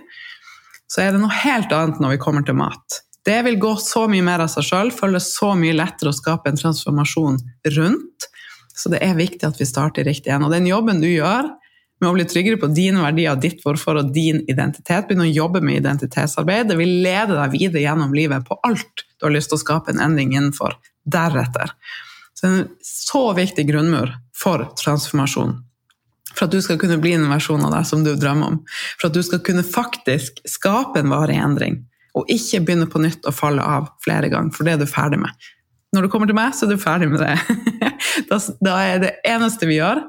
så 0.89 1.03
er 1.03 1.13
det 1.13 1.21
noe 1.21 1.43
helt 1.43 1.71
annet 1.75 2.01
når 2.03 2.15
vi 2.15 2.23
kommer 2.23 2.43
til 2.43 2.57
mat. 2.59 3.01
Det 3.25 3.37
vil 3.45 3.59
gå 3.61 3.71
så 3.79 4.05
mye 4.11 4.25
mer 4.25 4.43
av 4.43 4.51
seg 4.51 4.67
sjøl, 4.67 4.91
føles 4.95 5.31
så 5.35 5.53
mye 5.59 5.75
lettere 5.75 6.11
å 6.11 6.17
skape 6.17 6.51
en 6.51 6.59
transformasjon 6.59 7.39
rundt. 7.75 8.29
Så 8.79 8.91
det 8.93 9.01
er 9.03 9.17
viktig 9.17 9.43
at 9.43 9.59
vi 9.59 9.67
starter 9.67 10.07
riktig 10.07 10.31
igjen. 10.31 10.45
Og 10.47 10.53
den 10.53 10.67
jobben 10.69 11.01
du 11.03 11.09
gjør 11.09 11.49
med 11.99 12.07
å 12.07 12.15
bli 12.15 12.25
tryggere 12.29 12.59
på 12.61 12.69
dine 12.71 13.01
verdier, 13.03 13.35
ditt 13.35 13.59
hvorfor 13.65 13.99
og 13.99 14.13
din 14.15 14.39
identitet, 14.47 15.07
begynne 15.07 15.27
å 15.27 15.33
jobbe 15.33 15.59
med 15.65 15.81
identitetsarbeid, 15.81 16.69
det 16.71 16.77
vil 16.79 17.01
lede 17.03 17.35
deg 17.35 17.57
videre 17.57 17.83
gjennom 17.83 18.15
livet 18.15 18.45
på 18.47 18.55
alt 18.63 19.03
du 19.19 19.27
har 19.27 19.35
lyst 19.35 19.51
til 19.51 19.59
å 19.59 19.63
skape 19.65 19.91
en 19.91 19.99
endring 20.05 20.31
innenfor 20.37 20.77
deretter. 21.03 21.73
Så 22.31 22.45
det 22.45 22.51
er 22.51 22.61
en 22.61 22.69
så 22.87 23.23
viktig 23.35 23.67
grunnmur 23.67 24.13
for 24.39 24.63
transformasjon. 24.79 25.57
For 26.29 26.47
at 26.47 26.55
du 26.55 26.61
skal 26.63 26.79
kunne 26.79 27.01
bli 27.03 27.17
en 27.17 27.27
versjon 27.27 27.65
av 27.67 27.73
deg 27.75 27.87
som 27.89 28.05
du 28.05 28.13
drømmer 28.15 28.53
om. 28.53 28.59
For 28.95 29.09
at 29.09 29.17
du 29.17 29.23
skal 29.25 29.41
kunne 29.43 29.65
faktisk 29.67 30.39
skape 30.47 31.01
en 31.01 31.11
varig 31.11 31.35
endring, 31.41 31.81
og 32.15 32.31
ikke 32.31 32.63
begynne 32.63 32.87
på 32.89 33.01
nytt 33.03 33.27
og 33.27 33.35
falle 33.35 33.65
av 33.65 33.91
flere 34.05 34.31
ganger, 34.31 34.55
for 34.55 34.63
det 34.63 34.77
er 34.77 34.83
du 34.85 34.87
ferdig 34.87 35.19
med. 35.25 35.49
Når 35.95 36.05
du 36.05 36.11
kommer 36.13 36.29
til 36.29 36.37
meg, 36.37 36.53
så 36.53 36.67
er 36.67 36.75
du 36.75 36.81
ferdig 36.81 37.09
med 37.09 37.21
det. 37.23 37.35
da 38.67 38.75
er 38.77 39.01
det 39.01 39.13
eneste 39.27 39.69
vi 39.69 39.79
gjør, 39.79 40.03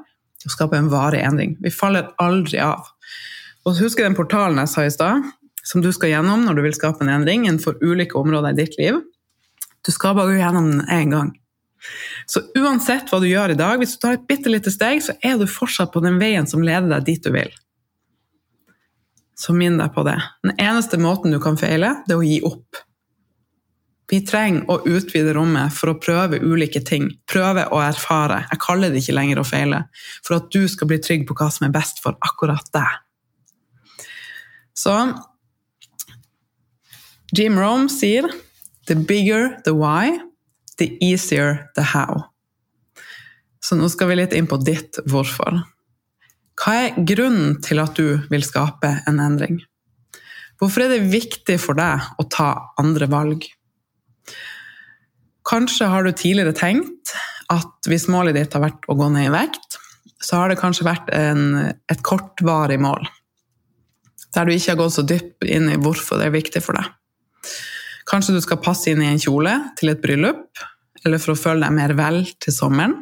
å 0.45 0.51
skape 0.53 0.77
en 0.77 0.89
varig 0.91 1.21
endring. 1.25 1.55
Vi 1.61 1.73
faller 1.73 2.11
aldri 2.21 2.61
av. 2.61 2.89
Og 3.65 3.77
Husk 3.81 4.01
den 4.01 4.17
portalen 4.17 4.61
jeg 4.61 4.71
sa 4.71 4.85
i 4.85 4.93
stad, 4.93 5.25
som 5.65 5.83
du 5.83 5.91
skal 5.93 6.15
gjennom 6.15 6.45
når 6.45 6.57
du 6.57 6.63
vil 6.65 6.77
skape 6.77 7.05
en 7.05 7.13
endring 7.13 7.45
innenfor 7.45 7.81
ulike 7.81 8.17
områder 8.17 8.53
i 8.53 8.61
ditt 8.63 8.77
liv. 8.81 9.01
Du 9.85 9.91
skal 9.93 10.15
bare 10.17 10.33
gå 10.33 10.41
gjennom 10.41 10.69
den 10.69 10.85
én 10.89 11.13
gang. 11.13 11.33
Så 12.29 12.43
uansett 12.57 13.09
hva 13.09 13.17
du 13.21 13.27
gjør 13.29 13.53
i 13.53 13.57
dag, 13.57 13.81
hvis 13.81 13.95
du 13.95 14.03
tar 14.03 14.17
et 14.17 14.27
bitte 14.29 14.51
lite 14.53 14.73
steg, 14.73 15.01
så 15.01 15.15
er 15.25 15.39
du 15.41 15.47
fortsatt 15.49 15.93
på 15.93 16.03
den 16.05 16.19
veien 16.21 16.45
som 16.49 16.61
leder 16.65 16.89
deg 16.91 17.07
dit 17.09 17.25
du 17.25 17.33
vil. 17.33 17.49
Så 19.37 19.55
minn 19.57 19.79
deg 19.81 19.89
på 19.95 20.05
det. 20.05 20.19
Den 20.45 20.53
eneste 20.61 20.99
måten 21.01 21.33
du 21.33 21.39
kan 21.41 21.57
feile, 21.57 21.95
det 22.05 22.13
er 22.13 22.21
å 22.21 22.27
gi 22.27 22.37
opp. 22.45 22.83
Vi 24.11 24.19
trenger 24.27 24.67
å 24.67 24.81
utvide 24.91 25.31
rommet 25.37 25.71
for 25.71 25.93
å 25.93 25.99
prøve 26.01 26.41
ulike 26.43 26.81
ting. 26.83 27.07
Prøve 27.31 27.63
å 27.71 27.79
erfare. 27.79 28.41
Jeg 28.51 28.59
kaller 28.59 28.91
det 28.91 28.99
ikke 28.99 29.15
lenger 29.15 29.39
å 29.39 29.47
feile. 29.47 29.85
For 30.25 30.35
at 30.35 30.49
du 30.51 30.65
skal 30.67 30.89
bli 30.91 30.99
trygg 30.99 31.23
på 31.29 31.37
hva 31.39 31.47
som 31.53 31.67
er 31.67 31.75
best 31.75 32.01
for 32.03 32.17
akkurat 32.27 32.67
deg. 32.75 32.97
Så 34.75 34.95
Jim 37.31 37.59
Rome 37.59 37.87
sier 37.91 38.27
The 38.89 38.97
bigger 38.97 39.61
the 39.63 39.71
why, 39.77 40.19
the 40.77 40.97
easier 40.99 41.69
the 41.77 41.85
how. 41.93 42.25
Så 43.63 43.77
nå 43.77 43.87
skal 43.93 44.09
vi 44.09 44.17
litt 44.19 44.33
inn 44.35 44.49
på 44.49 44.57
ditt 44.59 44.99
hvorfor. 45.07 45.61
Hva 46.59 46.73
er 46.81 46.97
grunnen 47.07 47.61
til 47.63 47.79
at 47.79 47.95
du 47.95 48.19
vil 48.33 48.43
skape 48.43 48.89
en 49.07 49.21
endring? 49.23 49.61
Hvorfor 50.59 50.83
er 50.83 50.91
det 50.91 51.13
viktig 51.13 51.55
for 51.61 51.79
deg 51.79 52.03
å 52.19 52.27
ta 52.27 52.51
andre 52.81 53.07
valg? 53.09 53.47
Kanskje 55.47 55.89
har 55.89 56.05
du 56.05 56.11
tidligere 56.13 56.53
tenkt 56.55 57.13
at 57.51 57.89
hvis 57.89 58.07
målet 58.11 58.37
ditt 58.37 58.53
har 58.55 58.63
vært 58.63 58.85
å 58.87 58.95
gå 58.97 59.09
ned 59.11 59.27
i 59.27 59.33
vekt, 59.33 59.79
så 60.21 60.41
har 60.41 60.51
det 60.51 60.59
kanskje 60.61 60.85
vært 60.87 61.09
en, 61.17 61.73
et 61.89 62.03
kortvarig 62.05 62.77
mål. 62.81 63.07
Der 64.31 64.47
du 64.47 64.53
ikke 64.53 64.75
har 64.75 64.79
gått 64.79 64.95
så 64.95 65.03
dypt 65.03 65.47
inn 65.49 65.67
i 65.73 65.79
hvorfor 65.81 66.21
det 66.21 66.29
er 66.29 66.35
viktig 66.37 66.61
for 66.63 66.77
deg. 66.77 66.91
Kanskje 68.07 68.37
du 68.37 68.41
skal 68.43 68.61
passe 68.63 68.91
inn 68.91 69.01
i 69.03 69.09
en 69.09 69.21
kjole 69.21 69.53
til 69.79 69.91
et 69.91 70.01
bryllup, 70.03 70.61
eller 71.05 71.21
for 71.21 71.33
å 71.33 71.39
føle 71.39 71.65
deg 71.65 71.75
mer 71.75 71.95
vel 71.97 72.23
til 72.43 72.55
sommeren. 72.55 72.99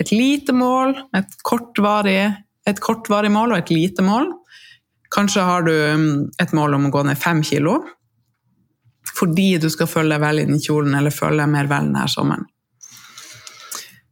Et 0.00 0.10
lite 0.10 0.52
mål, 0.56 0.96
et 1.14 1.36
kortvarig, 1.46 2.32
et 2.66 2.80
kortvarig 2.82 3.30
mål 3.32 3.54
og 3.54 3.60
et 3.62 3.70
lite 3.70 4.02
mål. 4.04 4.32
Kanskje 5.14 5.44
har 5.46 5.66
du 5.66 5.72
mm, 5.72 6.14
et 6.42 6.54
mål 6.56 6.74
om 6.80 6.88
å 6.88 6.94
gå 6.96 7.04
ned 7.06 7.20
fem 7.20 7.44
kilo 7.46 7.78
fordi 9.14 9.54
du 9.62 9.68
skal 9.72 9.90
føle 9.90 10.14
deg 10.14 10.24
vel 10.24 10.42
i 10.42 10.48
den 10.48 10.62
kjolen 10.62 10.96
eller 10.98 11.14
føle 11.14 11.42
deg 11.42 11.52
mer 11.52 11.70
vel 11.70 11.90
denne 11.90 12.08
sommeren. 12.10 12.48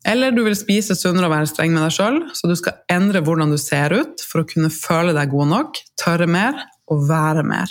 Eller 0.09 0.35
du 0.35 0.43
vil 0.43 0.57
spise 0.59 0.97
sunnere 0.99 1.29
og 1.29 1.35
være 1.37 1.51
streng 1.51 1.75
med 1.75 1.85
deg 1.85 1.95
sjøl, 1.95 2.19
så 2.35 2.51
du 2.51 2.57
skal 2.59 2.81
endre 2.91 3.23
hvordan 3.23 3.55
du 3.55 3.59
ser 3.61 3.95
ut 3.95 4.25
for 4.27 4.43
å 4.43 4.49
kunne 4.49 4.73
føle 4.75 5.15
deg 5.15 5.31
god 5.31 5.51
nok, 5.53 5.79
tørre 6.01 6.27
mer 6.27 6.59
og 6.91 7.05
være 7.07 7.45
mer. 7.47 7.71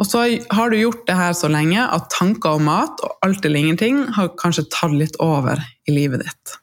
Og 0.00 0.08
så 0.08 0.24
har 0.50 0.72
du 0.72 0.78
gjort 0.78 1.04
det 1.06 1.16
her 1.18 1.34
så 1.38 1.48
lenge 1.52 1.84
at 1.84 2.08
tanker 2.10 2.58
om 2.58 2.66
mat 2.66 3.02
og 3.04 3.18
alt 3.24 3.44
eller 3.46 3.62
ingenting 3.62 4.00
har 4.16 4.32
kanskje 4.40 4.66
tatt 4.72 4.96
litt 4.96 5.18
over 5.22 5.60
i 5.86 5.94
livet 5.94 6.24
ditt. 6.24 6.56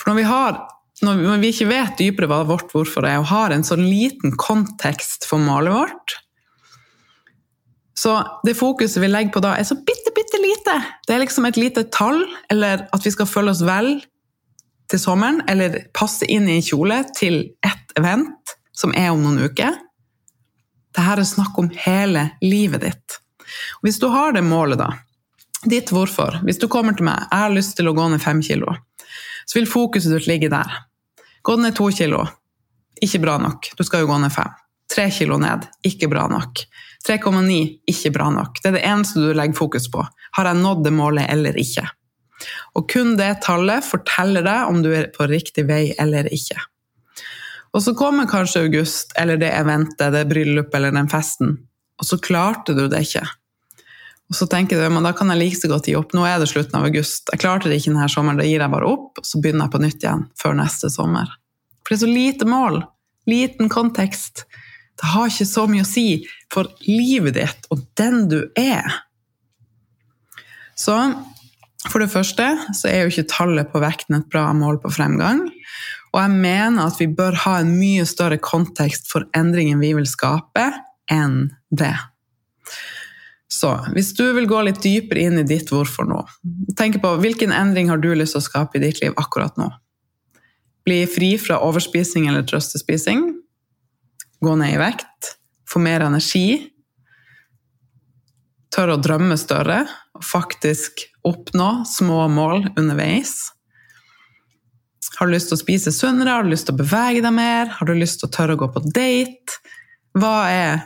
For 0.00 0.10
når 0.10 0.18
vi, 0.18 0.24
har, 0.26 0.58
når 1.06 1.38
vi 1.44 1.52
ikke 1.52 1.70
vet 1.70 2.00
dypere 2.00 2.28
hva 2.32 2.42
vårt 2.48 2.72
hvorfor 2.74 3.06
er, 3.06 3.20
og 3.20 3.30
har 3.30 3.54
en 3.54 3.66
sånn 3.66 3.84
liten 3.86 4.34
kontekst 4.40 5.28
for 5.28 5.40
målet 5.40 5.76
vårt, 5.76 6.18
så 8.04 8.18
det 8.44 8.56
fokuset 8.58 9.00
vi 9.00 9.08
legger 9.08 9.32
på 9.32 9.40
da, 9.40 9.54
er 9.56 9.64
så 9.64 9.78
bitte, 9.80 10.12
bitte 10.12 10.40
lite. 10.42 10.74
Det 11.08 11.14
er 11.14 11.22
liksom 11.22 11.48
et 11.48 11.56
lite 11.60 11.86
tall, 11.94 12.20
eller 12.52 12.84
at 12.92 13.06
vi 13.06 13.12
skal 13.14 13.28
føle 13.30 13.54
oss 13.54 13.62
vel 13.64 13.96
til 14.92 15.00
sommeren, 15.00 15.40
eller 15.48 15.86
passe 15.96 16.28
inn 16.28 16.50
i 16.50 16.58
en 16.58 16.66
kjole 16.66 17.00
til 17.16 17.40
ett 17.64 17.96
event 17.96 18.56
som 18.76 18.92
er 18.98 19.08
om 19.14 19.24
noen 19.24 19.46
uker. 19.48 19.80
Dette 20.94 21.16
er 21.16 21.24
snakk 21.26 21.56
om 21.58 21.72
hele 21.86 22.28
livet 22.44 22.84
ditt. 22.84 23.18
Hvis 23.80 23.96
du 24.02 24.10
har 24.12 24.36
det 24.36 24.44
målet, 24.44 24.82
da, 24.82 24.92
Ditt 25.64 25.88
hvorfor. 25.92 26.40
Hvis 26.44 26.60
du 26.60 26.68
kommer 26.68 26.96
til 26.96 27.06
meg, 27.08 27.24
jeg 27.30 27.40
har 27.40 27.52
lyst 27.52 27.76
til 27.78 27.88
å 27.88 27.94
gå 27.96 28.04
ned 28.12 28.20
fem 28.20 28.42
kilo, 28.44 28.74
så 29.48 29.58
vil 29.58 29.68
fokuset 29.68 30.12
ditt 30.12 30.28
ligge 30.28 30.50
der. 30.52 30.82
Gå 31.44 31.56
ned 31.60 31.76
to 31.76 31.88
kilo. 31.92 32.24
Ikke 33.04 33.20
bra 33.22 33.38
nok. 33.40 33.70
Du 33.76 33.84
skal 33.84 34.04
jo 34.04 34.10
gå 34.10 34.18
ned 34.20 34.32
fem. 34.32 34.52
Tre 34.92 35.08
kilo 35.12 35.38
ned. 35.40 35.64
Ikke 35.88 36.08
bra 36.12 36.26
nok. 36.28 36.66
3,9. 37.08 37.58
Ikke 37.90 38.12
bra 38.14 38.30
nok. 38.32 38.60
Det 38.62 38.70
er 38.70 38.78
det 38.78 38.86
eneste 38.88 39.20
du 39.20 39.34
legger 39.36 39.58
fokus 39.58 39.90
på. 39.92 40.04
Har 40.38 40.48
jeg 40.48 40.60
nådd 40.62 40.84
det 40.86 40.94
målet 40.96 41.28
eller 41.32 41.58
ikke? 41.60 41.86
Og 42.76 42.88
kun 42.90 43.14
det 43.18 43.30
tallet 43.44 43.84
forteller 43.86 44.44
deg 44.44 44.70
om 44.70 44.80
du 44.84 44.90
er 44.96 45.10
på 45.14 45.28
riktig 45.30 45.66
vei 45.68 45.92
eller 46.00 46.28
ikke. 46.32 46.58
Og 47.74 47.82
så 47.82 47.94
kommer 47.98 48.28
kanskje 48.30 48.66
august, 48.68 49.14
eller 49.18 49.38
det 49.40 49.50
eventet, 49.50 50.12
det 50.14 50.28
bryllupet 50.30 50.76
eller 50.78 50.94
den 50.94 51.10
festen, 51.10 51.56
og 51.98 52.06
så 52.06 52.20
klarte 52.22 52.74
du 52.76 52.84
det 52.90 53.00
ikke. 53.02 53.24
Og 54.30 54.38
så 54.38 54.46
tenker 54.50 54.78
du 54.78 54.86
men 54.94 55.04
da 55.04 55.12
kan 55.16 55.30
jeg 55.32 55.40
like 55.40 55.58
så 55.58 55.68
godt 55.70 55.88
gi 55.90 55.96
opp. 55.98 56.14
Nå 56.16 56.24
er 56.26 56.38
det 56.40 56.48
slutten 56.50 56.78
av 56.78 56.86
august. 56.88 57.28
Jeg 57.32 57.42
klarte 57.42 57.68
det 57.68 57.80
ikke 57.80 57.92
denne 57.92 58.08
sommeren, 58.10 58.40
da 58.40 58.46
gir 58.46 58.62
jeg 58.62 58.72
bare 58.72 58.88
opp. 58.88 59.20
Og 59.20 59.26
så 59.28 59.40
begynner 59.42 59.66
jeg 59.66 59.74
på 59.74 59.80
nytt 59.82 60.06
igjen 60.06 60.24
før 60.40 60.56
neste 60.58 60.90
sommer. 60.90 61.28
For 61.84 61.92
det 61.92 61.98
er 61.98 62.02
så 62.06 62.10
lite 62.10 62.48
mål. 62.48 62.80
Liten 63.28 63.68
kontekst. 63.72 64.46
Det 65.00 65.10
har 65.10 65.30
ikke 65.30 65.48
så 65.48 65.66
mye 65.70 65.84
å 65.84 65.88
si 65.88 66.08
for 66.52 66.70
livet 66.86 67.36
ditt 67.38 67.66
og 67.74 67.82
den 67.98 68.28
du 68.30 68.40
er. 68.58 69.00
Så 70.78 70.94
for 71.90 72.00
det 72.00 72.12
første 72.12 72.46
så 72.76 72.88
er 72.88 73.04
jo 73.04 73.12
ikke 73.12 73.28
tallet 73.32 73.70
på 73.72 73.82
vekten 73.82 74.18
et 74.18 74.30
bra 74.32 74.46
mål 74.56 74.80
på 74.82 74.92
fremgang. 74.94 75.44
Og 76.14 76.20
jeg 76.20 76.32
mener 76.32 76.86
at 76.86 76.98
vi 77.00 77.10
bør 77.10 77.36
ha 77.44 77.58
en 77.60 77.74
mye 77.74 78.06
større 78.06 78.38
kontekst 78.42 79.10
for 79.10 79.26
endringen 79.36 79.82
vi 79.82 79.92
vil 79.96 80.06
skape, 80.08 80.70
enn 81.10 81.50
det. 81.74 81.94
Så 83.50 83.70
hvis 83.94 84.14
du 84.16 84.24
vil 84.34 84.48
gå 84.50 84.62
litt 84.66 84.80
dypere 84.82 85.26
inn 85.26 85.38
i 85.42 85.46
ditt 85.46 85.70
hvorfor 85.70 86.06
nå, 86.08 86.22
tenk 86.78 87.00
på 87.02 87.12
hvilken 87.20 87.52
endring 87.54 87.90
har 87.92 88.00
du 88.02 88.10
lyst 88.14 88.34
til 88.34 88.42
å 88.42 88.46
skape 88.46 88.78
i 88.78 88.84
ditt 88.86 89.02
liv 89.02 89.14
akkurat 89.20 89.58
nå? 89.60 89.68
Bli 90.84 91.04
fri 91.08 91.34
fra 91.40 91.60
overspising 91.64 92.26
eller 92.30 92.46
trøstespising? 92.48 93.26
Gå 94.44 94.54
ned 94.60 94.74
i 94.74 94.78
vekt? 94.80 95.34
Få 95.70 95.80
mer 95.80 96.04
energi? 96.04 96.58
Tørre 98.74 98.98
å 98.98 99.00
drømme 99.00 99.38
større 99.40 99.84
og 100.14 100.24
faktisk 100.26 101.06
oppnå 101.24 101.86
små 101.88 102.26
mål 102.28 102.66
underveis? 102.74 103.54
Har 105.16 105.30
du 105.30 105.34
lyst 105.36 105.48
til 105.52 105.56
å 105.56 105.62
spise 105.62 105.92
sunnere? 105.94 106.34
Har 106.34 106.44
du 106.44 106.50
lyst 106.52 106.68
til 106.68 106.74
å 106.74 106.82
bevege 106.82 107.22
deg 107.24 107.32
mer? 107.36 107.70
Har 107.78 107.88
du 107.88 107.94
lyst 107.96 108.20
til 108.20 108.28
å 108.28 108.34
tørre 108.34 108.58
å 108.58 108.60
gå 108.64 108.68
på 108.74 108.84
date? 108.90 109.60
Er 110.18 110.84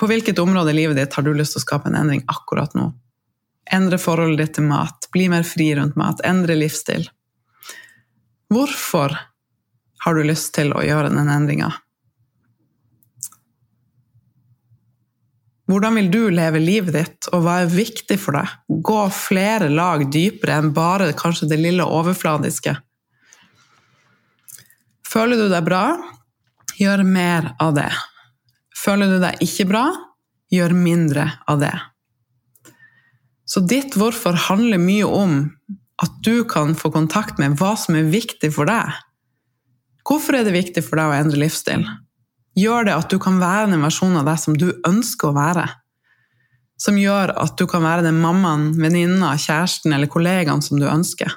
på 0.00 0.10
hvilket 0.10 0.40
område 0.42 0.72
i 0.72 0.78
livet 0.80 0.98
ditt 0.98 1.14
har 1.14 1.24
du 1.24 1.32
lyst 1.36 1.54
til 1.54 1.62
å 1.62 1.66
skape 1.68 1.92
en 1.92 2.00
endring 2.00 2.24
akkurat 2.32 2.74
nå? 2.74 2.90
Endre 3.76 3.98
forholdet 4.00 4.42
ditt 4.42 4.58
til 4.58 4.66
mat, 4.68 5.08
bli 5.12 5.28
mer 5.30 5.46
fri 5.46 5.70
rundt 5.76 5.98
mat, 6.00 6.22
endre 6.26 6.56
livsstil. 6.58 7.06
Hvorfor 8.52 9.14
har 10.04 10.14
du 10.14 10.26
lyst 10.26 10.54
til 10.54 10.70
å 10.74 10.84
gjøre 10.86 11.10
den 11.14 11.30
endringa? 11.30 11.72
Hvordan 15.66 15.98
vil 15.98 16.10
du 16.14 16.20
leve 16.30 16.60
livet 16.62 16.94
ditt, 16.94 17.28
og 17.34 17.42
hva 17.42 17.60
er 17.64 17.72
viktig 17.72 18.18
for 18.22 18.38
deg? 18.38 18.50
Gå 18.86 18.98
flere 19.14 19.66
lag 19.72 20.04
dypere 20.14 20.60
enn 20.60 20.74
bare 20.76 21.10
kanskje 21.18 21.48
det 21.50 21.58
lille 21.58 21.82
overfladiske. 21.82 22.76
Føler 25.06 25.40
du 25.40 25.48
deg 25.50 25.66
bra? 25.66 25.82
Gjør 26.78 27.02
mer 27.08 27.50
av 27.62 27.74
det. 27.78 27.90
Føler 28.76 29.10
du 29.10 29.18
deg 29.22 29.42
ikke 29.42 29.66
bra, 29.72 29.84
gjør 30.52 30.76
mindre 30.76 31.30
av 31.50 31.58
det. 31.64 31.74
Så 33.46 33.62
ditt 33.66 33.96
hvorfor 33.98 34.38
handler 34.48 34.82
mye 34.82 35.06
om 35.06 35.36
at 36.02 36.18
du 36.26 36.44
kan 36.46 36.74
få 36.78 36.92
kontakt 36.94 37.40
med 37.42 37.56
hva 37.58 37.72
som 37.80 37.96
er 37.98 38.10
viktig 38.12 38.52
for 38.54 38.68
deg. 38.68 38.92
Hvorfor 40.06 40.38
er 40.38 40.46
det 40.46 40.54
viktig 40.54 40.84
for 40.86 41.00
deg 41.00 41.10
å 41.10 41.16
endre 41.16 41.40
livsstil? 41.40 41.86
Gjør 42.56 42.88
det 42.88 42.94
at 42.96 43.10
du 43.12 43.18
kan 43.20 43.36
være 43.40 43.68
den 43.72 43.84
versjonen 43.84 44.22
av 44.22 44.30
deg 44.30 44.40
som 44.40 44.56
du 44.56 44.70
ønsker 44.88 45.30
å 45.30 45.36
være? 45.36 45.66
Som 46.80 46.98
gjør 47.00 47.34
at 47.40 47.56
du 47.60 47.66
kan 47.68 47.84
være 47.84 48.04
den 48.06 48.20
mammaen, 48.20 48.70
venninna, 48.80 49.34
kjæresten 49.40 49.92
eller 49.96 50.10
kollegaen 50.12 50.64
som 50.64 50.80
du 50.80 50.86
ønsker? 50.88 51.36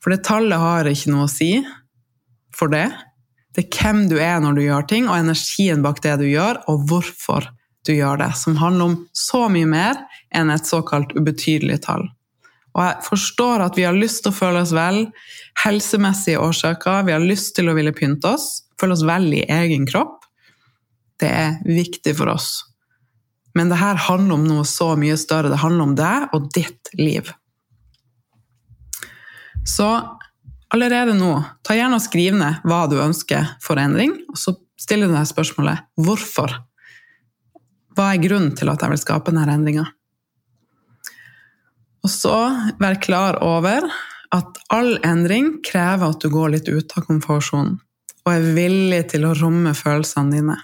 For 0.00 0.14
det 0.14 0.22
tallet 0.26 0.58
har 0.58 0.88
ikke 0.88 1.12
noe 1.12 1.26
å 1.26 1.30
si 1.30 1.52
for 2.56 2.72
det. 2.72 2.88
Det 3.54 3.66
er 3.66 3.74
hvem 3.74 4.04
du 4.10 4.16
er 4.22 4.38
når 4.42 4.56
du 4.56 4.62
gjør 4.64 4.86
ting, 4.90 5.08
og 5.10 5.18
energien 5.18 5.82
bak 5.84 5.98
det 6.04 6.16
du 6.22 6.28
gjør, 6.30 6.62
og 6.70 6.86
hvorfor 6.90 7.50
du 7.86 7.92
gjør 7.96 8.22
det, 8.22 8.30
som 8.38 8.58
handler 8.60 8.92
om 8.92 8.96
så 9.16 9.46
mye 9.52 9.68
mer 9.68 9.98
enn 10.36 10.52
et 10.54 10.68
såkalt 10.68 11.14
ubetydelig 11.18 11.80
tall. 11.86 12.06
Og 12.76 12.82
jeg 12.84 13.06
forstår 13.08 13.64
at 13.64 13.78
vi 13.78 13.86
har 13.86 13.96
lyst 13.96 14.22
til 14.24 14.32
å 14.32 14.36
føle 14.36 14.62
oss 14.62 14.72
vel, 14.76 15.04
helsemessige 15.64 16.40
årsaker, 16.40 17.04
vi 17.08 17.14
har 17.16 17.24
lyst 17.24 17.56
til 17.56 17.70
å 17.70 17.76
ville 17.76 17.94
pynte 17.96 18.36
oss, 18.36 18.46
føle 18.80 18.94
oss 18.94 19.04
vel 19.06 19.26
i 19.34 19.42
egen 19.50 19.88
kropp. 19.90 20.22
Det 21.20 21.28
er 21.28 21.58
viktig 21.66 22.14
for 22.16 22.32
oss. 22.32 22.52
Men 23.58 23.72
det 23.72 23.80
her 23.80 23.98
handler 24.06 24.38
om 24.38 24.46
noe 24.46 24.64
så 24.68 24.92
mye 24.98 25.18
større. 25.18 25.50
Det 25.50 25.60
handler 25.60 25.88
om 25.88 25.94
deg 25.98 26.36
og 26.36 26.46
ditt 26.54 26.92
liv. 26.96 27.32
Så 29.66 29.88
allerede 30.70 31.16
nå, 31.18 31.34
ta 31.66 31.74
gjerne 31.76 31.98
og 31.98 32.04
skriv 32.04 32.38
ned 32.38 32.62
hva 32.64 32.84
du 32.88 32.96
ønsker 33.02 33.56
for 33.62 33.80
endring, 33.82 34.14
og 34.30 34.38
så 34.38 34.54
stiller 34.80 35.10
du 35.10 35.16
deg 35.18 35.28
spørsmålet 35.28 35.90
hvorfor. 36.00 36.54
Hva 37.98 38.12
er 38.14 38.22
grunnen 38.22 38.54
til 38.56 38.70
at 38.72 38.80
jeg 38.80 38.94
vil 38.94 39.02
skape 39.02 39.34
denne 39.34 39.58
endringa? 39.58 39.90
Og 42.04 42.12
så 42.12 42.36
vær 42.80 43.00
klar 43.02 43.38
over 43.44 43.86
at 44.34 44.60
all 44.72 44.94
endring 45.04 45.58
krever 45.66 46.12
at 46.12 46.22
du 46.22 46.30
går 46.32 46.54
litt 46.54 46.68
ut 46.70 46.96
av 46.96 47.06
komfortsonen 47.08 47.78
og 48.20 48.34
er 48.34 48.50
villig 48.54 49.00
til 49.14 49.24
å 49.24 49.32
romme 49.34 49.72
følelsene 49.74 50.36
dine. 50.36 50.56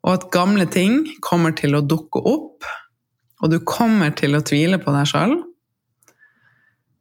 Og 0.00 0.14
at 0.14 0.30
gamle 0.32 0.64
ting 0.72 1.02
kommer 1.20 1.52
til 1.52 1.76
å 1.76 1.82
dukke 1.84 2.22
opp, 2.26 2.64
og 3.44 3.52
du 3.52 3.58
kommer 3.68 4.14
til 4.16 4.34
å 4.34 4.40
tvile 4.44 4.80
på 4.80 4.94
deg 4.94 5.10
sjøl 5.12 5.36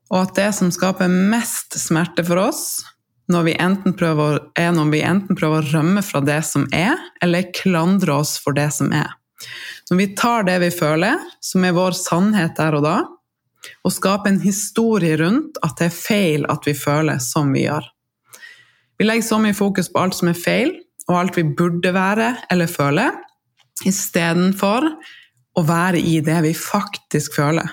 og 0.10 0.23
at 0.23 0.38
det 0.39 0.47
som 0.58 0.71
skaper 0.73 1.10
mest 1.10 1.77
smerte 1.77 2.25
for 2.25 2.41
oss, 2.41 2.82
vi 3.29 3.53
prøver, 3.93 4.39
er 4.58 4.71
når 4.73 4.89
vi 4.89 5.01
enten 5.05 5.38
prøver 5.38 5.62
å 5.62 5.69
rømme 5.69 6.01
fra 6.01 6.21
det 6.25 6.41
som 6.47 6.65
er, 6.73 6.97
eller 7.21 7.51
klandre 7.53 8.15
oss 8.23 8.39
for 8.41 8.58
det 8.58 8.71
som 8.73 8.89
er. 8.91 9.13
Når 9.89 9.97
vi 9.97 10.08
tar 10.17 10.45
det 10.47 10.58
vi 10.63 10.71
føler, 10.73 11.21
som 11.41 11.63
er 11.65 11.78
vår 11.78 11.95
sannhet 11.97 12.58
der 12.60 12.78
og 12.80 12.86
da, 12.86 12.97
og 13.84 13.93
skaper 13.93 14.32
en 14.32 14.41
historie 14.43 15.17
rundt 15.19 15.60
at 15.65 15.78
det 15.80 15.89
er 15.89 15.95
feil 15.95 16.45
at 16.52 16.67
vi 16.67 16.75
føler 16.78 17.19
som 17.23 17.52
vi 17.56 17.65
gjør. 17.65 17.88
Vi 18.99 19.08
legger 19.08 19.28
så 19.30 19.39
mye 19.39 19.56
fokus 19.56 19.89
på 19.91 20.02
alt 20.04 20.17
som 20.17 20.32
er 20.32 20.38
feil, 20.38 20.73
og 21.10 21.17
alt 21.17 21.39
vi 21.39 21.47
burde 21.58 21.93
være 21.95 22.34
eller 22.52 22.69
føle, 22.69 23.08
istedenfor 23.88 24.88
å 25.58 25.63
være 25.65 26.02
i 26.04 26.19
det 26.23 26.38
vi 26.45 26.54
faktisk 26.56 27.39
føler, 27.39 27.67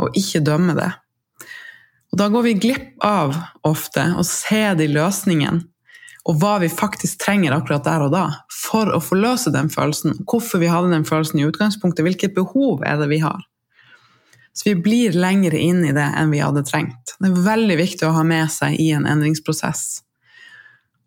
og 0.00 0.16
ikke 0.16 0.44
dømme 0.44 0.74
det. 0.78 0.90
Og 2.12 2.20
da 2.20 2.28
går 2.32 2.46
vi 2.46 2.58
glipp 2.60 3.04
av 3.04 3.36
ofte 3.68 4.08
å 4.16 4.24
se 4.26 4.62
de 4.78 4.88
løsningene 4.88 5.66
og 6.26 6.40
hva 6.40 6.56
vi 6.58 6.68
faktisk 6.70 7.20
trenger 7.22 7.54
akkurat 7.54 7.84
der 7.86 8.06
og 8.08 8.14
da 8.14 8.24
for 8.50 8.90
å 8.90 9.02
forløse 9.02 9.52
den 9.54 9.68
følelsen. 9.70 10.16
Hvorfor 10.26 10.58
vi 10.62 10.70
hadde 10.70 10.90
den 10.90 11.06
følelsen 11.06 11.38
i 11.38 11.46
utgangspunktet, 11.46 12.02
hvilket 12.06 12.34
behov 12.34 12.82
er 12.86 12.98
det 12.98 13.06
vi 13.12 13.20
har. 13.22 13.44
Så 14.56 14.70
vi 14.70 14.74
blir 14.82 15.14
lenger 15.14 15.54
inn 15.54 15.84
i 15.84 15.92
det 15.94 16.06
enn 16.16 16.32
vi 16.32 16.40
hadde 16.42 16.64
trengt. 16.66 17.14
Det 17.20 17.30
er 17.30 17.44
veldig 17.46 17.76
viktig 17.78 18.08
å 18.08 18.14
ha 18.16 18.24
med 18.26 18.50
seg 18.50 18.78
i 18.80 18.88
en 18.96 19.06
endringsprosess. 19.06 19.84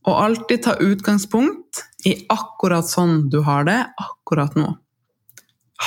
Og 0.07 0.15
alltid 0.15 0.63
ta 0.63 0.77
utgangspunkt 0.79 1.83
i 2.07 2.13
akkurat 2.31 2.87
sånn 2.87 3.25
du 3.33 3.41
har 3.43 3.65
det 3.67 3.81
akkurat 3.99 4.55
nå. 4.55 4.69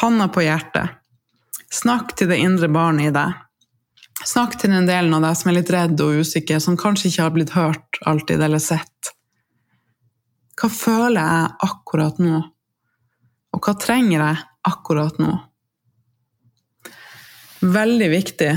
Handa 0.03 0.29
på 0.33 0.45
hjertet. 0.45 0.99
Snakk 1.73 2.12
til 2.18 2.29
det 2.29 2.42
indre 2.42 2.68
barnet 2.68 3.09
i 3.09 3.14
deg. 3.14 3.40
Snakk 4.29 4.59
til 4.61 4.75
den 4.75 4.85
delen 4.87 5.14
av 5.16 5.25
deg 5.25 5.38
som 5.38 5.51
er 5.51 5.61
litt 5.62 5.73
redd 5.73 6.03
og 6.05 6.21
usikker, 6.21 6.61
som 6.61 6.77
kanskje 6.79 7.09
ikke 7.09 7.25
har 7.25 7.35
blitt 7.35 7.57
hørt 7.57 8.03
alltid 8.07 8.42
eller 8.45 8.61
sett. 8.62 9.14
Hva 10.62 10.68
føler 10.70 11.18
jeg 11.18 11.55
akkurat 11.66 12.18
nå? 12.22 12.37
Og 13.51 13.64
hva 13.66 13.72
trenger 13.83 14.20
jeg 14.20 14.42
akkurat 14.70 15.16
nå? 15.18 15.33
Veldig 17.66 18.09
viktig 18.12 18.53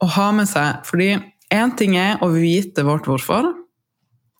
å 0.00 0.08
ha 0.14 0.30
med 0.32 0.48
seg, 0.48 0.80
fordi 0.88 1.10
én 1.52 1.74
ting 1.76 1.98
er 2.00 2.24
å 2.24 2.30
vite 2.32 2.86
vårt 2.88 3.10
hvorfor, 3.10 3.50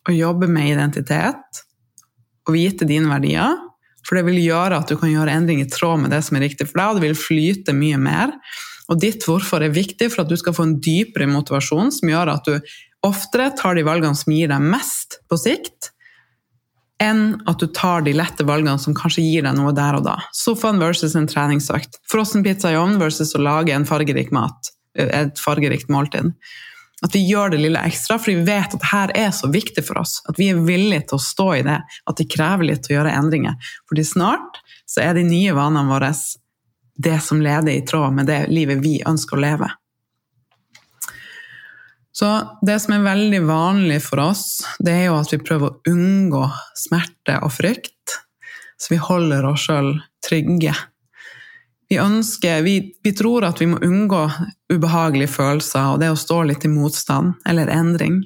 å 0.09 0.17
jobbe 0.17 0.49
med 0.49 0.73
identitet, 0.73 1.61
å 2.49 2.57
vite 2.57 2.89
dine 2.89 3.13
verdier, 3.13 3.53
for 4.01 4.17
det 4.17 4.25
vil 4.33 4.41
gjøre 4.41 4.81
at 4.81 4.89
du 4.89 4.97
kan 4.97 5.13
gjøre 5.13 5.37
endring 5.37 5.61
i 5.61 5.69
tråd 5.69 6.07
med 6.07 6.17
det 6.17 6.25
som 6.25 6.41
er 6.41 6.47
riktig 6.49 6.71
for 6.71 6.81
deg, 6.81 6.89
og 6.89 6.99
det 6.99 7.07
vil 7.11 7.21
flyte 7.21 7.77
mye 7.77 8.01
mer. 8.01 8.33
Og 8.89 8.97
ditt 9.05 9.29
hvorfor 9.29 9.61
er 9.61 9.77
viktig 9.77 10.09
for 10.09 10.25
at 10.25 10.33
du 10.33 10.41
skal 10.41 10.57
få 10.57 10.71
en 10.71 10.79
dypere 10.81 11.29
motivasjon 11.29 11.93
som 12.01 12.17
gjør 12.17 12.33
at 12.33 12.49
du 12.49 12.57
oftere 13.05 13.53
tar 13.61 13.77
de 13.77 13.85
valgene 13.85 14.17
som 14.17 14.33
gir 14.33 14.49
deg 14.49 14.73
mest 14.73 15.21
på 15.29 15.37
sikt, 15.37 15.93
enn 17.03 17.23
at 17.51 17.61
du 17.61 17.67
tar 17.75 18.05
de 18.07 18.15
lette 18.17 18.45
valgene 18.47 18.79
som 18.81 18.95
kanskje 18.97 19.25
gir 19.25 19.47
deg 19.47 19.57
noe 19.59 19.75
der 19.77 19.99
og 19.99 20.07
da. 20.07 20.19
Sofaen 20.37 20.81
versus 20.83 21.17
en 21.19 21.29
treningsøkt. 21.31 21.99
Frossenpizza 22.11 22.73
i 22.73 22.79
ovnen 22.79 23.01
versus 23.03 23.35
å 23.37 23.43
lage 23.43 23.79
fargerik 23.89 24.31
mat. 24.35 24.71
Et 24.99 25.41
fargerikt 25.41 25.91
måltid. 25.93 26.33
At 27.03 27.17
vi 27.17 27.25
gjør 27.27 27.51
det 27.51 27.63
lille 27.65 27.81
ekstra, 27.83 28.19
for 28.21 28.31
vi 28.31 28.45
vet 28.47 28.77
at 28.77 28.79
dette 28.79 29.19
er 29.19 29.33
så 29.35 29.51
viktig 29.51 29.83
for 29.89 29.99
oss. 30.05 30.21
At 30.31 30.39
vi 30.39 30.53
er 30.53 30.61
villige 30.63 31.09
til 31.11 31.19
å 31.19 31.25
stå 31.25 31.49
i 31.57 31.65
det. 31.67 31.81
At 32.07 32.21
det 32.21 32.31
krever 32.31 32.69
litt 32.69 32.87
å 32.87 32.95
gjøre 32.95 33.15
endringer. 33.19 33.59
Fordi 33.91 34.07
snart 34.07 34.63
så 34.87 35.03
er 35.03 35.19
de 35.19 35.27
nye 35.27 35.57
vanene 35.57 35.91
våre 35.91 36.13
det 37.03 37.19
som 37.25 37.41
leder 37.43 37.73
i 37.73 37.83
tråd 37.89 38.15
med 38.15 38.29
det 38.31 38.45
livet 38.53 38.83
vi 38.85 39.01
ønsker 39.09 39.39
å 39.39 39.43
leve. 39.43 39.71
Så 42.13 42.29
det 42.67 42.77
som 42.83 42.95
er 42.95 43.07
veldig 43.07 43.41
vanlig 43.49 44.03
for 44.05 44.21
oss, 44.29 44.45
det 44.79 44.93
er 44.93 45.05
jo 45.09 45.19
at 45.19 45.33
vi 45.33 45.41
prøver 45.41 45.71
å 45.71 45.93
unngå 45.93 46.45
smerte 46.77 47.39
og 47.41 47.55
frykt. 47.57 48.19
Så 48.77 48.93
vi 48.93 49.01
holder 49.01 49.47
oss 49.49 49.65
sjøl 49.69 49.95
trygge. 50.27 50.75
Vi, 51.89 51.99
ønsker, 52.01 52.63
vi, 52.65 52.77
vi 53.05 53.13
tror 53.17 53.47
at 53.49 53.61
vi 53.61 53.69
må 53.69 53.81
unngå 53.85 54.27
ubehagelige 54.73 55.33
følelser 55.33 55.93
og 55.93 56.03
det 56.03 56.13
å 56.13 56.19
stå 56.19 56.43
litt 56.49 56.65
i 56.65 56.73
motstand 56.73 57.35
eller 57.49 57.73
endring. 57.73 58.21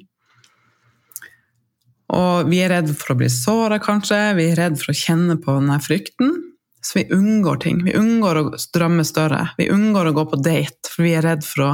Og 2.15 2.47
vi 2.47 2.61
er 2.63 2.71
redd 2.71 2.93
for 2.95 3.13
å 3.13 3.17
bli 3.19 3.27
såra, 3.31 3.79
kanskje. 3.83 4.19
Vi 4.37 4.49
er 4.51 4.59
redd 4.61 4.77
for 4.79 4.93
å 4.93 4.99
kjenne 4.99 5.35
på 5.43 5.57
denne 5.59 5.79
frykten. 5.83 6.31
Så 6.79 7.01
vi 7.01 7.07
unngår 7.11 7.59
ting. 7.63 7.81
Vi 7.83 7.95
unngår 7.99 8.39
å 8.39 8.45
drømme 8.75 9.03
større. 9.07 9.49
Vi 9.59 9.67
unngår 9.73 10.11
å 10.11 10.15
gå 10.15 10.27
på 10.31 10.39
date, 10.39 10.87
for 10.87 11.03
vi 11.03 11.17
er 11.19 11.27
redd 11.27 11.43
for 11.43 11.65
å 11.65 11.71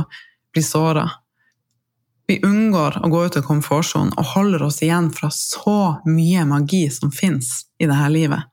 bli 0.54 0.66
såra. 0.66 1.06
Vi 2.34 2.40
unngår 2.42 2.96
å 3.06 3.10
gå 3.14 3.20
ut 3.28 3.36
av 3.38 3.44
komfortsonen 3.46 4.16
og 4.18 4.26
holder 4.32 4.64
oss 4.66 4.80
igjen 4.82 5.12
fra 5.14 5.28
så 5.30 6.00
mye 6.10 6.42
magi 6.50 6.88
som 6.90 7.12
fins 7.14 7.68
i 7.78 7.86
dette 7.86 8.08
livet. 8.10 8.48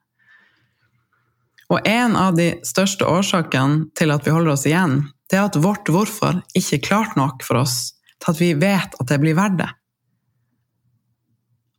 Og 1.73 1.89
en 1.89 2.13
av 2.19 2.37
de 2.37 2.51
største 2.67 3.07
årsakene 3.09 3.87
til 3.97 4.13
at 4.13 4.27
vi 4.27 4.35
holder 4.35 4.53
oss 4.53 4.67
igjen, 4.69 4.99
det 5.33 5.39
er 5.39 5.47
at 5.47 5.57
vårt 5.63 5.89
hvorfor 5.89 6.43
ikke 6.53 6.77
er 6.77 6.85
klart 6.91 7.17
nok 7.17 7.41
for 7.47 7.63
oss 7.63 7.95
til 8.21 8.35
at 8.35 8.43
vi 8.43 8.53
vet 8.61 9.01
at 9.01 9.09
det 9.09 9.17
blir 9.23 9.39
verdt 9.39 9.57
det. 9.63 9.71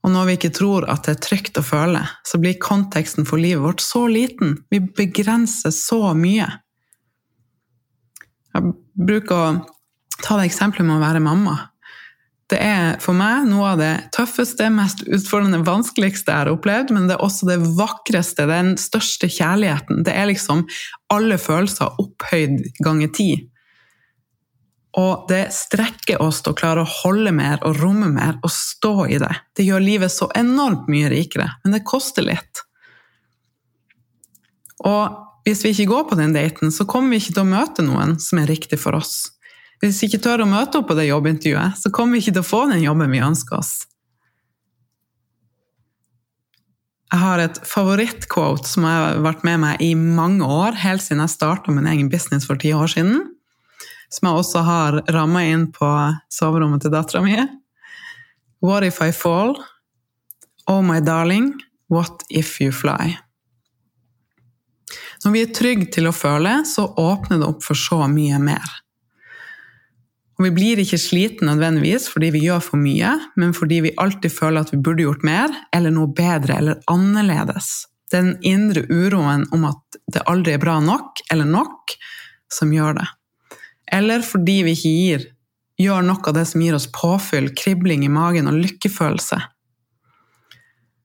Og 0.03 0.11
når 0.11 0.27
vi 0.27 0.39
ikke 0.41 0.55
tror 0.59 0.91
at 0.91 1.07
det 1.07 1.15
er 1.15 1.25
trygt 1.31 1.61
å 1.61 1.63
føle, 1.63 2.03
så 2.27 2.43
blir 2.43 2.59
konteksten 2.59 3.31
for 3.31 3.39
livet 3.39 3.63
vårt 3.63 3.85
så 3.85 4.09
liten. 4.11 4.65
Vi 4.75 4.83
begrenser 4.83 5.71
så 5.71 6.17
mye. 6.19 6.51
Jeg 8.57 8.75
bruker 8.99 9.37
å 9.37 9.53
ta 10.19 10.41
det 10.41 10.51
eksempelet 10.51 10.89
med 10.89 10.99
å 10.99 11.05
være 11.07 11.23
mamma. 11.23 11.61
Det 12.51 12.59
er 12.61 12.99
for 13.01 13.17
meg 13.17 13.47
noe 13.49 13.71
av 13.73 13.81
det 13.81 13.93
tøffeste, 14.13 14.67
mest 14.75 15.05
utfordrende, 15.07 15.63
vanskeligste 15.65 16.33
jeg 16.33 16.43
har 16.43 16.51
opplevd, 16.53 16.91
men 16.93 17.07
det 17.09 17.17
er 17.17 17.25
også 17.25 17.49
det 17.49 17.61
vakreste, 17.79 18.49
den 18.51 18.75
største 18.81 19.31
kjærligheten. 19.33 20.03
Det 20.05 20.13
er 20.13 20.29
liksom 20.29 20.67
alle 21.13 21.39
følelser 21.41 21.97
opphøyd 22.03 22.61
ganger 22.85 23.13
ti. 23.17 23.31
Og 25.01 25.25
det 25.31 25.47
strekker 25.57 26.21
oss 26.21 26.43
til 26.45 26.53
å 26.53 26.59
klare 26.59 26.83
å 26.85 26.93
holde 27.01 27.33
mer 27.33 27.63
og 27.65 27.79
romme 27.81 28.11
mer 28.13 28.37
og 28.45 28.53
stå 28.53 29.07
i 29.09 29.21
det. 29.23 29.33
Det 29.57 29.65
gjør 29.65 29.85
livet 29.85 30.13
så 30.13 30.29
enormt 30.37 30.91
mye 30.93 31.09
rikere, 31.13 31.49
men 31.65 31.79
det 31.79 31.87
koster 31.89 32.27
litt. 32.27 32.67
Og 34.85 35.47
hvis 35.47 35.65
vi 35.65 35.73
ikke 35.73 35.89
går 35.91 36.05
på 36.11 36.19
den 36.21 36.35
daten, 36.37 36.75
så 36.75 36.85
kommer 36.85 37.15
vi 37.15 37.23
ikke 37.23 37.39
til 37.39 37.47
å 37.47 37.53
møte 37.55 37.87
noen 37.87 38.19
som 38.21 38.43
er 38.43 38.51
riktig 38.53 38.79
for 38.83 38.99
oss. 38.99 39.31
Hvis 39.83 39.99
vi 39.99 40.09
ikke 40.11 40.23
tør 40.23 40.45
å 40.45 40.51
møte 40.51 40.79
opp 40.79 40.93
på 40.93 40.95
det 40.95 41.09
jobbintervjuet, 41.09 41.79
så 41.81 41.91
kommer 41.91 42.15
vi 42.15 42.23
ikke 42.23 42.37
til 42.37 42.45
å 42.45 42.47
få 42.47 42.61
den 42.71 42.85
jobben 42.85 43.11
vi 43.11 43.23
ønsker 43.25 43.59
oss. 43.59 43.73
Jeg 47.13 47.21
har 47.21 47.43
et 47.43 47.59
favorittquote 47.69 48.65
som 48.65 48.87
har 48.89 49.19
vært 49.21 49.43
med 49.45 49.59
meg 49.61 49.83
i 49.85 49.91
mange 49.99 50.47
år, 50.47 50.79
helt 50.81 51.03
siden 51.05 51.21
jeg 51.21 51.35
starta 51.35 51.75
min 51.75 51.89
egen 51.91 52.09
business 52.13 52.47
for 52.49 52.61
ti 52.63 52.71
år 52.73 52.89
siden. 52.95 53.19
Som 54.13 54.31
jeg 54.31 54.45
også 54.45 54.63
har 54.65 55.01
ramma 55.13 55.43
inn 55.51 55.67
på 55.75 55.91
soverommet 56.33 56.85
til 56.85 56.95
dattera 56.95 57.21
mi. 57.25 57.37
What 58.65 58.87
if 58.87 59.03
I 59.03 59.11
fall? 59.13 59.59
Oh 60.71 60.81
my 60.81 61.01
darling, 61.05 61.53
what 61.91 62.23
if 62.31 62.61
you 62.63 62.73
fly? 62.73 63.19
Når 65.25 65.35
vi 65.35 65.43
er 65.43 65.53
trygge 65.55 65.91
til 65.99 66.09
å 66.09 66.15
føle, 66.17 66.63
så 66.67 66.87
åpner 66.99 67.43
det 67.43 67.51
opp 67.51 67.67
for 67.67 67.79
så 67.79 68.07
mye 68.11 68.41
mer. 68.43 68.79
Og 70.43 70.49
vi 70.49 70.57
blir 70.57 70.81
ikke 70.83 70.99
sliten 70.99 71.47
nødvendigvis 71.47 72.09
fordi 72.11 72.33
vi 72.35 72.41
gjør 72.43 72.65
for 72.67 72.83
mye, 72.83 73.13
men 73.39 73.53
fordi 73.55 73.77
vi 73.85 73.93
alltid 74.03 74.33
føler 74.35 74.65
at 74.65 74.73
vi 74.73 74.81
burde 74.83 75.05
gjort 75.05 75.23
mer, 75.23 75.55
eller 75.71 75.95
noe 75.95 76.11
bedre 76.11 76.57
eller 76.59 76.81
annerledes. 76.91 77.69
Den 78.11 78.33
indre 78.43 78.83
uroen 78.91 79.47
om 79.55 79.69
at 79.71 80.01
det 80.11 80.25
aldri 80.27 80.57
er 80.57 80.65
bra 80.65 80.81
nok, 80.83 81.23
eller 81.31 81.47
nok, 81.47 81.95
som 82.51 82.75
gjør 82.75 82.99
det. 82.99 83.07
Eller 83.95 84.27
fordi 84.27 84.59
vi 84.67 84.75
ikke 84.75 84.95
gir, 84.99 85.31
gjør 85.79 86.11
noe 86.11 86.27
av 86.27 86.35
det 86.41 86.49
som 86.51 86.67
gir 86.67 86.75
oss 86.75 86.91
påfyll, 86.91 87.53
kribling 87.55 88.03
i 88.03 88.11
magen 88.11 88.51
og 88.51 88.59
lykkefølelse. 88.65 89.39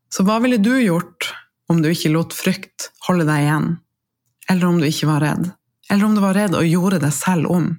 Så 0.10 0.26
hva 0.26 0.41
ville 0.41 0.58
du 0.58 0.73
gjort 0.82 1.30
om 1.69 1.86
du 1.86 1.91
ikke 1.93 2.15
lot 2.17 2.34
frykt 2.34 2.89
holde 3.06 3.30
deg 3.30 3.45
igjen? 3.45 3.73
Eller 4.50 4.65
om 4.65 4.82
du 4.82 4.89
ikke 4.89 5.13
var 5.13 5.21
redd? 5.30 5.52
Eller 5.91 6.10
om 6.10 6.17
du 6.17 6.26
var 6.26 6.34
redd 6.41 6.58
og 6.58 6.65
gjorde 6.65 7.06
det 7.06 7.13
selv 7.13 7.54
om? 7.54 7.76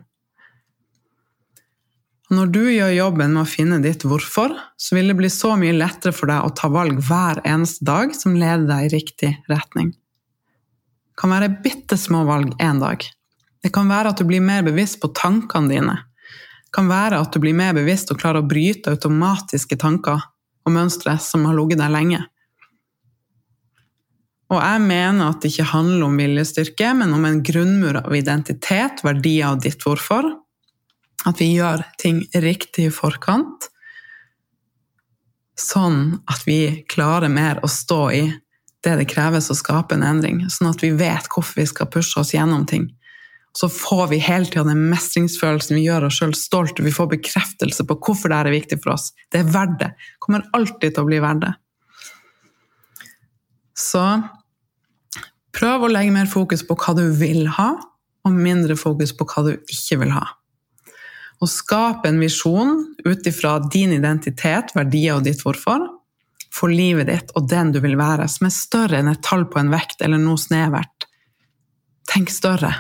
Når 2.29 2.51
du 2.53 2.65
gjør 2.69 2.91
jobben 2.93 3.33
med 3.33 3.41
å 3.41 3.49
finne 3.49 3.79
ditt 3.81 4.03
hvorfor, 4.05 4.53
så 4.77 4.97
vil 4.99 5.09
det 5.09 5.17
bli 5.17 5.31
så 5.33 5.55
mye 5.57 5.73
lettere 5.73 6.13
for 6.13 6.29
deg 6.29 6.45
å 6.45 6.53
ta 6.53 6.69
valg 6.69 6.99
hver 7.07 7.41
eneste 7.49 7.87
dag 7.89 8.13
som 8.17 8.35
leder 8.37 8.67
deg 8.69 8.85
i 8.85 8.91
riktig 8.99 9.31
retning. 9.49 9.95
Det 11.09 11.17
kan 11.23 11.33
være 11.33 11.55
bitte 11.65 11.97
små 11.97 12.27
valg 12.29 12.53
én 12.61 12.83
dag. 12.83 13.01
Det 13.65 13.71
kan 13.75 13.89
være 13.89 14.13
at 14.13 14.21
du 14.21 14.29
blir 14.29 14.45
mer 14.45 14.61
bevisst 14.67 15.01
på 15.01 15.09
tankene 15.17 15.73
dine. 15.73 15.95
Det 16.69 16.75
kan 16.77 16.91
være 16.91 17.23
at 17.25 17.33
du 17.33 17.41
blir 17.41 17.57
mer 17.57 17.73
bevisst 17.75 18.13
og 18.13 18.21
klarer 18.21 18.45
å 18.45 18.49
bryte 18.49 18.93
automatiske 18.93 19.79
tanker 19.81 20.21
og 20.69 20.75
mønstre 20.75 21.15
som 21.25 21.47
har 21.49 21.57
ligget 21.57 21.81
der 21.81 21.95
lenge. 21.95 22.21
Og 24.53 24.61
jeg 24.61 24.85
mener 24.85 25.31
at 25.31 25.41
det 25.41 25.55
ikke 25.55 25.73
handler 25.73 26.05
om 26.07 26.21
viljestyrke, 26.21 26.93
men 26.97 27.17
om 27.17 27.25
en 27.29 27.41
grunnmur 27.45 28.03
av 28.03 28.15
identitet, 28.17 29.01
verdier 29.05 29.55
og 29.55 29.65
ditt 29.65 29.81
hvorfor, 29.85 30.29
at 31.29 31.41
vi 31.41 31.53
gjør 31.55 31.85
ting 32.01 32.23
riktig 32.35 32.89
i 32.89 32.95
forkant, 32.95 33.69
sånn 35.59 36.21
at 36.31 36.45
vi 36.47 36.85
klarer 36.91 37.31
mer 37.33 37.61
å 37.67 37.71
stå 37.71 38.03
i 38.15 38.23
det 38.87 38.95
det 39.01 39.09
kreves 39.11 39.51
å 39.51 39.57
skape 39.59 39.97
en 39.97 40.07
endring. 40.07 40.45
Sånn 40.53 40.71
at 40.71 40.85
vi 40.85 40.93
vet 40.95 41.27
hvorfor 41.33 41.61
vi 41.61 41.67
skal 41.67 41.91
pushe 41.91 42.21
oss 42.21 42.31
gjennom 42.35 42.65
ting. 42.71 42.87
Så 43.59 43.67
får 43.73 44.13
vi 44.13 44.21
hele 44.23 44.47
tida 44.47 44.63
den 44.69 44.85
mestringsfølelsen, 44.93 45.79
vi 45.81 45.89
gjør 45.89 46.07
oss 46.07 46.21
sjøl 46.21 46.35
stolte, 46.39 46.85
vi 46.87 46.95
får 46.95 47.11
bekreftelse 47.17 47.87
på 47.89 47.97
hvorfor 48.05 48.31
det 48.31 48.39
er 48.39 48.55
viktig 48.55 48.79
for 48.85 48.95
oss. 48.95 49.11
Det 49.33 49.43
er 49.43 49.51
verdt 49.51 49.81
det. 49.83 49.91
Kommer 50.23 50.47
alltid 50.55 50.95
til 50.95 51.03
å 51.03 51.09
bli 51.09 51.19
verdt 51.25 51.43
det. 51.49 51.55
Så 53.79 54.05
prøv 55.55 55.87
å 55.87 55.91
legge 55.91 56.15
mer 56.15 56.31
fokus 56.31 56.63
på 56.67 56.79
hva 56.79 56.95
du 56.99 57.09
vil 57.19 57.49
ha, 57.59 57.73
og 58.27 58.35
mindre 58.35 58.77
fokus 58.79 59.15
på 59.17 59.27
hva 59.27 59.49
du 59.49 59.53
ikke 59.57 60.03
vil 60.05 60.15
ha. 60.15 60.27
Å 61.39 61.47
skape 61.47 62.11
en 62.11 62.19
visjon 62.19 62.81
ut 63.05 63.27
ifra 63.31 63.59
din 63.71 63.95
identitet, 63.95 64.73
verdier 64.75 65.19
og 65.19 65.27
ditt 65.29 65.43
hvorfor, 65.45 65.85
for 66.55 66.73
livet 66.73 67.07
ditt 67.11 67.35
og 67.39 67.47
den 67.51 67.71
du 67.75 67.79
vil 67.85 67.95
være, 67.99 68.27
som 68.31 68.49
er 68.49 68.55
større 68.55 68.99
enn 68.99 69.11
et 69.13 69.23
tall 69.23 69.47
på 69.51 69.61
en 69.61 69.71
vekt 69.71 70.03
eller 70.03 70.19
noe 70.19 70.41
snevert. 70.41 71.07
Tenk 72.09 72.33
større. 72.33 72.73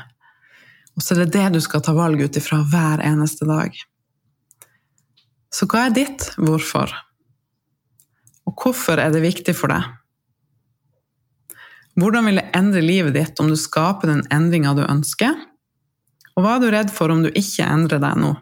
Og 0.96 1.04
så 1.04 1.14
er 1.14 1.22
det 1.22 1.36
det 1.36 1.52
du 1.54 1.60
skal 1.62 1.84
ta 1.84 1.94
valg 1.94 2.24
ut 2.24 2.40
ifra 2.40 2.58
hver 2.66 3.04
eneste 3.06 3.46
dag. 3.46 3.76
Så 5.54 5.68
hva 5.70 5.86
er 5.86 5.94
ditt 5.94 6.26
hvorfor? 6.36 6.90
Og 8.48 8.56
hvorfor 8.58 8.98
er 8.98 9.12
det 9.14 9.22
viktig 9.22 9.54
for 9.56 9.70
deg? 9.70 9.86
Hvordan 11.98 12.28
vil 12.28 12.40
det 12.40 12.50
endre 12.54 12.82
livet 12.82 13.14
ditt 13.14 13.40
om 13.42 13.48
du 13.50 13.56
skaper 13.58 14.10
den 14.10 14.24
endringa 14.34 14.74
du 14.78 14.84
ønsker? 14.86 15.34
Og 16.36 16.44
hva 16.44 16.56
er 16.56 16.62
du 16.62 16.68
redd 16.70 16.92
for 16.94 17.10
om 17.10 17.24
du 17.24 17.30
ikke 17.30 17.66
endrer 17.66 18.02
deg 18.02 18.18
nå? 18.18 18.34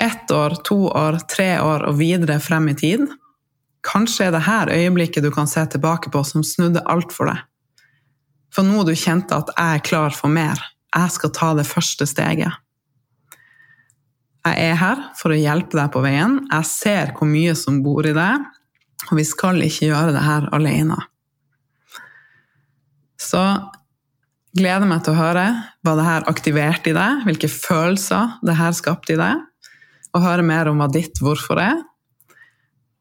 Ett 0.00 0.30
år, 0.30 0.54
to 0.64 0.86
år, 0.88 1.18
tre 1.30 1.58
år 1.60 1.88
og 1.88 1.98
videre 1.98 2.38
frem 2.40 2.68
i 2.70 2.76
tid. 2.78 3.06
Kanskje 3.86 4.28
er 4.28 4.34
det 4.34 4.44
her 4.46 4.70
øyeblikket 4.72 5.24
du 5.24 5.30
kan 5.34 5.48
se 5.50 5.64
tilbake 5.66 6.12
på 6.14 6.22
som 6.26 6.44
snudde 6.46 6.84
alt 6.86 7.12
for 7.14 7.30
deg. 7.30 7.42
For 8.54 8.66
nå 8.66 8.84
du 8.86 8.94
kjente 8.94 9.36
at 9.36 9.50
'jeg 9.56 9.74
er 9.74 9.84
klar 9.84 10.10
for 10.10 10.28
mer', 10.28 10.62
jeg 10.94 11.10
skal 11.10 11.30
ta 11.30 11.54
det 11.54 11.66
første 11.66 12.06
steget. 12.06 12.52
Jeg 14.46 14.54
er 14.70 14.74
her 14.74 15.10
for 15.16 15.30
å 15.30 15.38
hjelpe 15.38 15.76
deg 15.76 15.92
på 15.92 16.02
veien, 16.02 16.46
jeg 16.50 16.64
ser 16.64 17.12
hvor 17.12 17.28
mye 17.28 17.54
som 17.54 17.82
bor 17.82 18.06
i 18.06 18.12
deg, 18.12 18.46
og 19.10 19.16
vi 19.16 19.24
skal 19.24 19.60
ikke 19.62 19.90
gjøre 19.90 20.12
det 20.12 20.22
her 20.22 20.48
alene. 20.52 20.96
Så 23.18 23.42
gleder 24.56 24.86
meg 24.86 25.04
til 25.04 25.12
å 25.12 25.16
høre 25.20 25.64
hva 25.84 25.96
det 25.96 26.04
her 26.04 26.22
aktiverte 26.30 26.90
i 26.90 26.96
deg, 26.96 27.24
hvilke 27.26 27.48
følelser 27.48 28.38
det 28.42 28.56
her 28.56 28.72
skapte 28.72 29.12
i 29.12 29.20
deg 29.20 29.47
og 30.18 30.26
høre 30.26 30.44
mer 30.46 30.70
om 30.70 30.82
hva 30.82 30.88
ditt 30.90 31.20
hvorfor 31.22 31.60
er. 31.62 31.78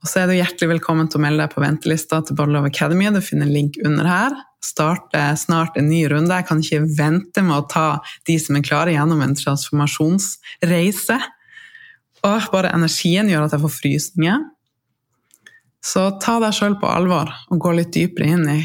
Og 0.03 0.09
så 0.09 0.21
er 0.21 0.29
du 0.29 0.37
hjertelig 0.37 0.75
velkommen 0.75 1.09
til 1.09 1.19
å 1.19 1.23
melde 1.25 1.41
deg 1.41 1.55
på 1.55 1.63
ventelista 1.63 2.19
til 2.23 2.37
Body 2.37 2.53
Love 2.53 2.69
Academy. 2.69 3.09
Du 3.11 3.21
finner 3.25 3.47
en 3.47 3.55
link 3.55 3.79
under 3.85 4.07
her. 4.07 4.35
Starter 4.63 5.33
snart 5.39 5.77
en 5.79 5.89
ny 5.89 6.03
runde. 6.11 6.35
Jeg 6.35 6.47
kan 6.49 6.61
ikke 6.61 6.85
vente 6.99 7.43
med 7.45 7.55
å 7.57 7.65
ta 7.71 7.87
de 8.29 8.37
som 8.41 8.57
er 8.57 8.65
klare 8.65 8.93
gjennom 8.93 9.23
en 9.25 9.35
transformasjonsreise. 9.37 11.17
Og 12.27 12.47
bare 12.53 12.73
energien 12.77 13.29
gjør 13.31 13.47
at 13.47 13.57
jeg 13.57 13.65
får 13.65 13.75
frysninger. 13.77 14.45
Så 15.87 16.09
ta 16.21 16.37
deg 16.43 16.55
sjøl 16.55 16.77
på 16.81 16.89
alvor 16.91 17.31
og 17.49 17.61
gå 17.63 17.73
litt 17.77 17.93
dypere 17.95 18.33
inn 18.35 18.45
i 18.51 18.59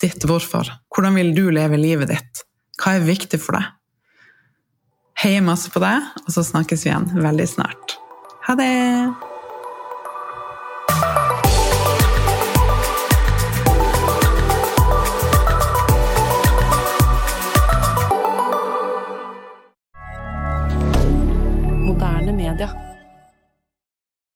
ditt 0.00 0.24
hvorfor. 0.24 0.68
Hvordan 0.88 1.18
vil 1.20 1.34
du 1.36 1.44
leve 1.52 1.80
livet 1.80 2.12
ditt? 2.14 2.44
Hva 2.80 2.96
er 2.96 3.06
viktig 3.08 3.40
for 3.42 3.58
deg? 3.58 3.68
Heier 5.20 5.42
masse 5.44 5.68
på 5.68 5.82
deg, 5.82 6.06
og 6.24 6.32
så 6.32 6.40
snakkes 6.48 6.86
vi 6.86 6.88
igjen 6.88 7.10
veldig 7.20 7.48
snart. 7.50 7.98
Ha 8.46 8.56
det! 8.56 9.29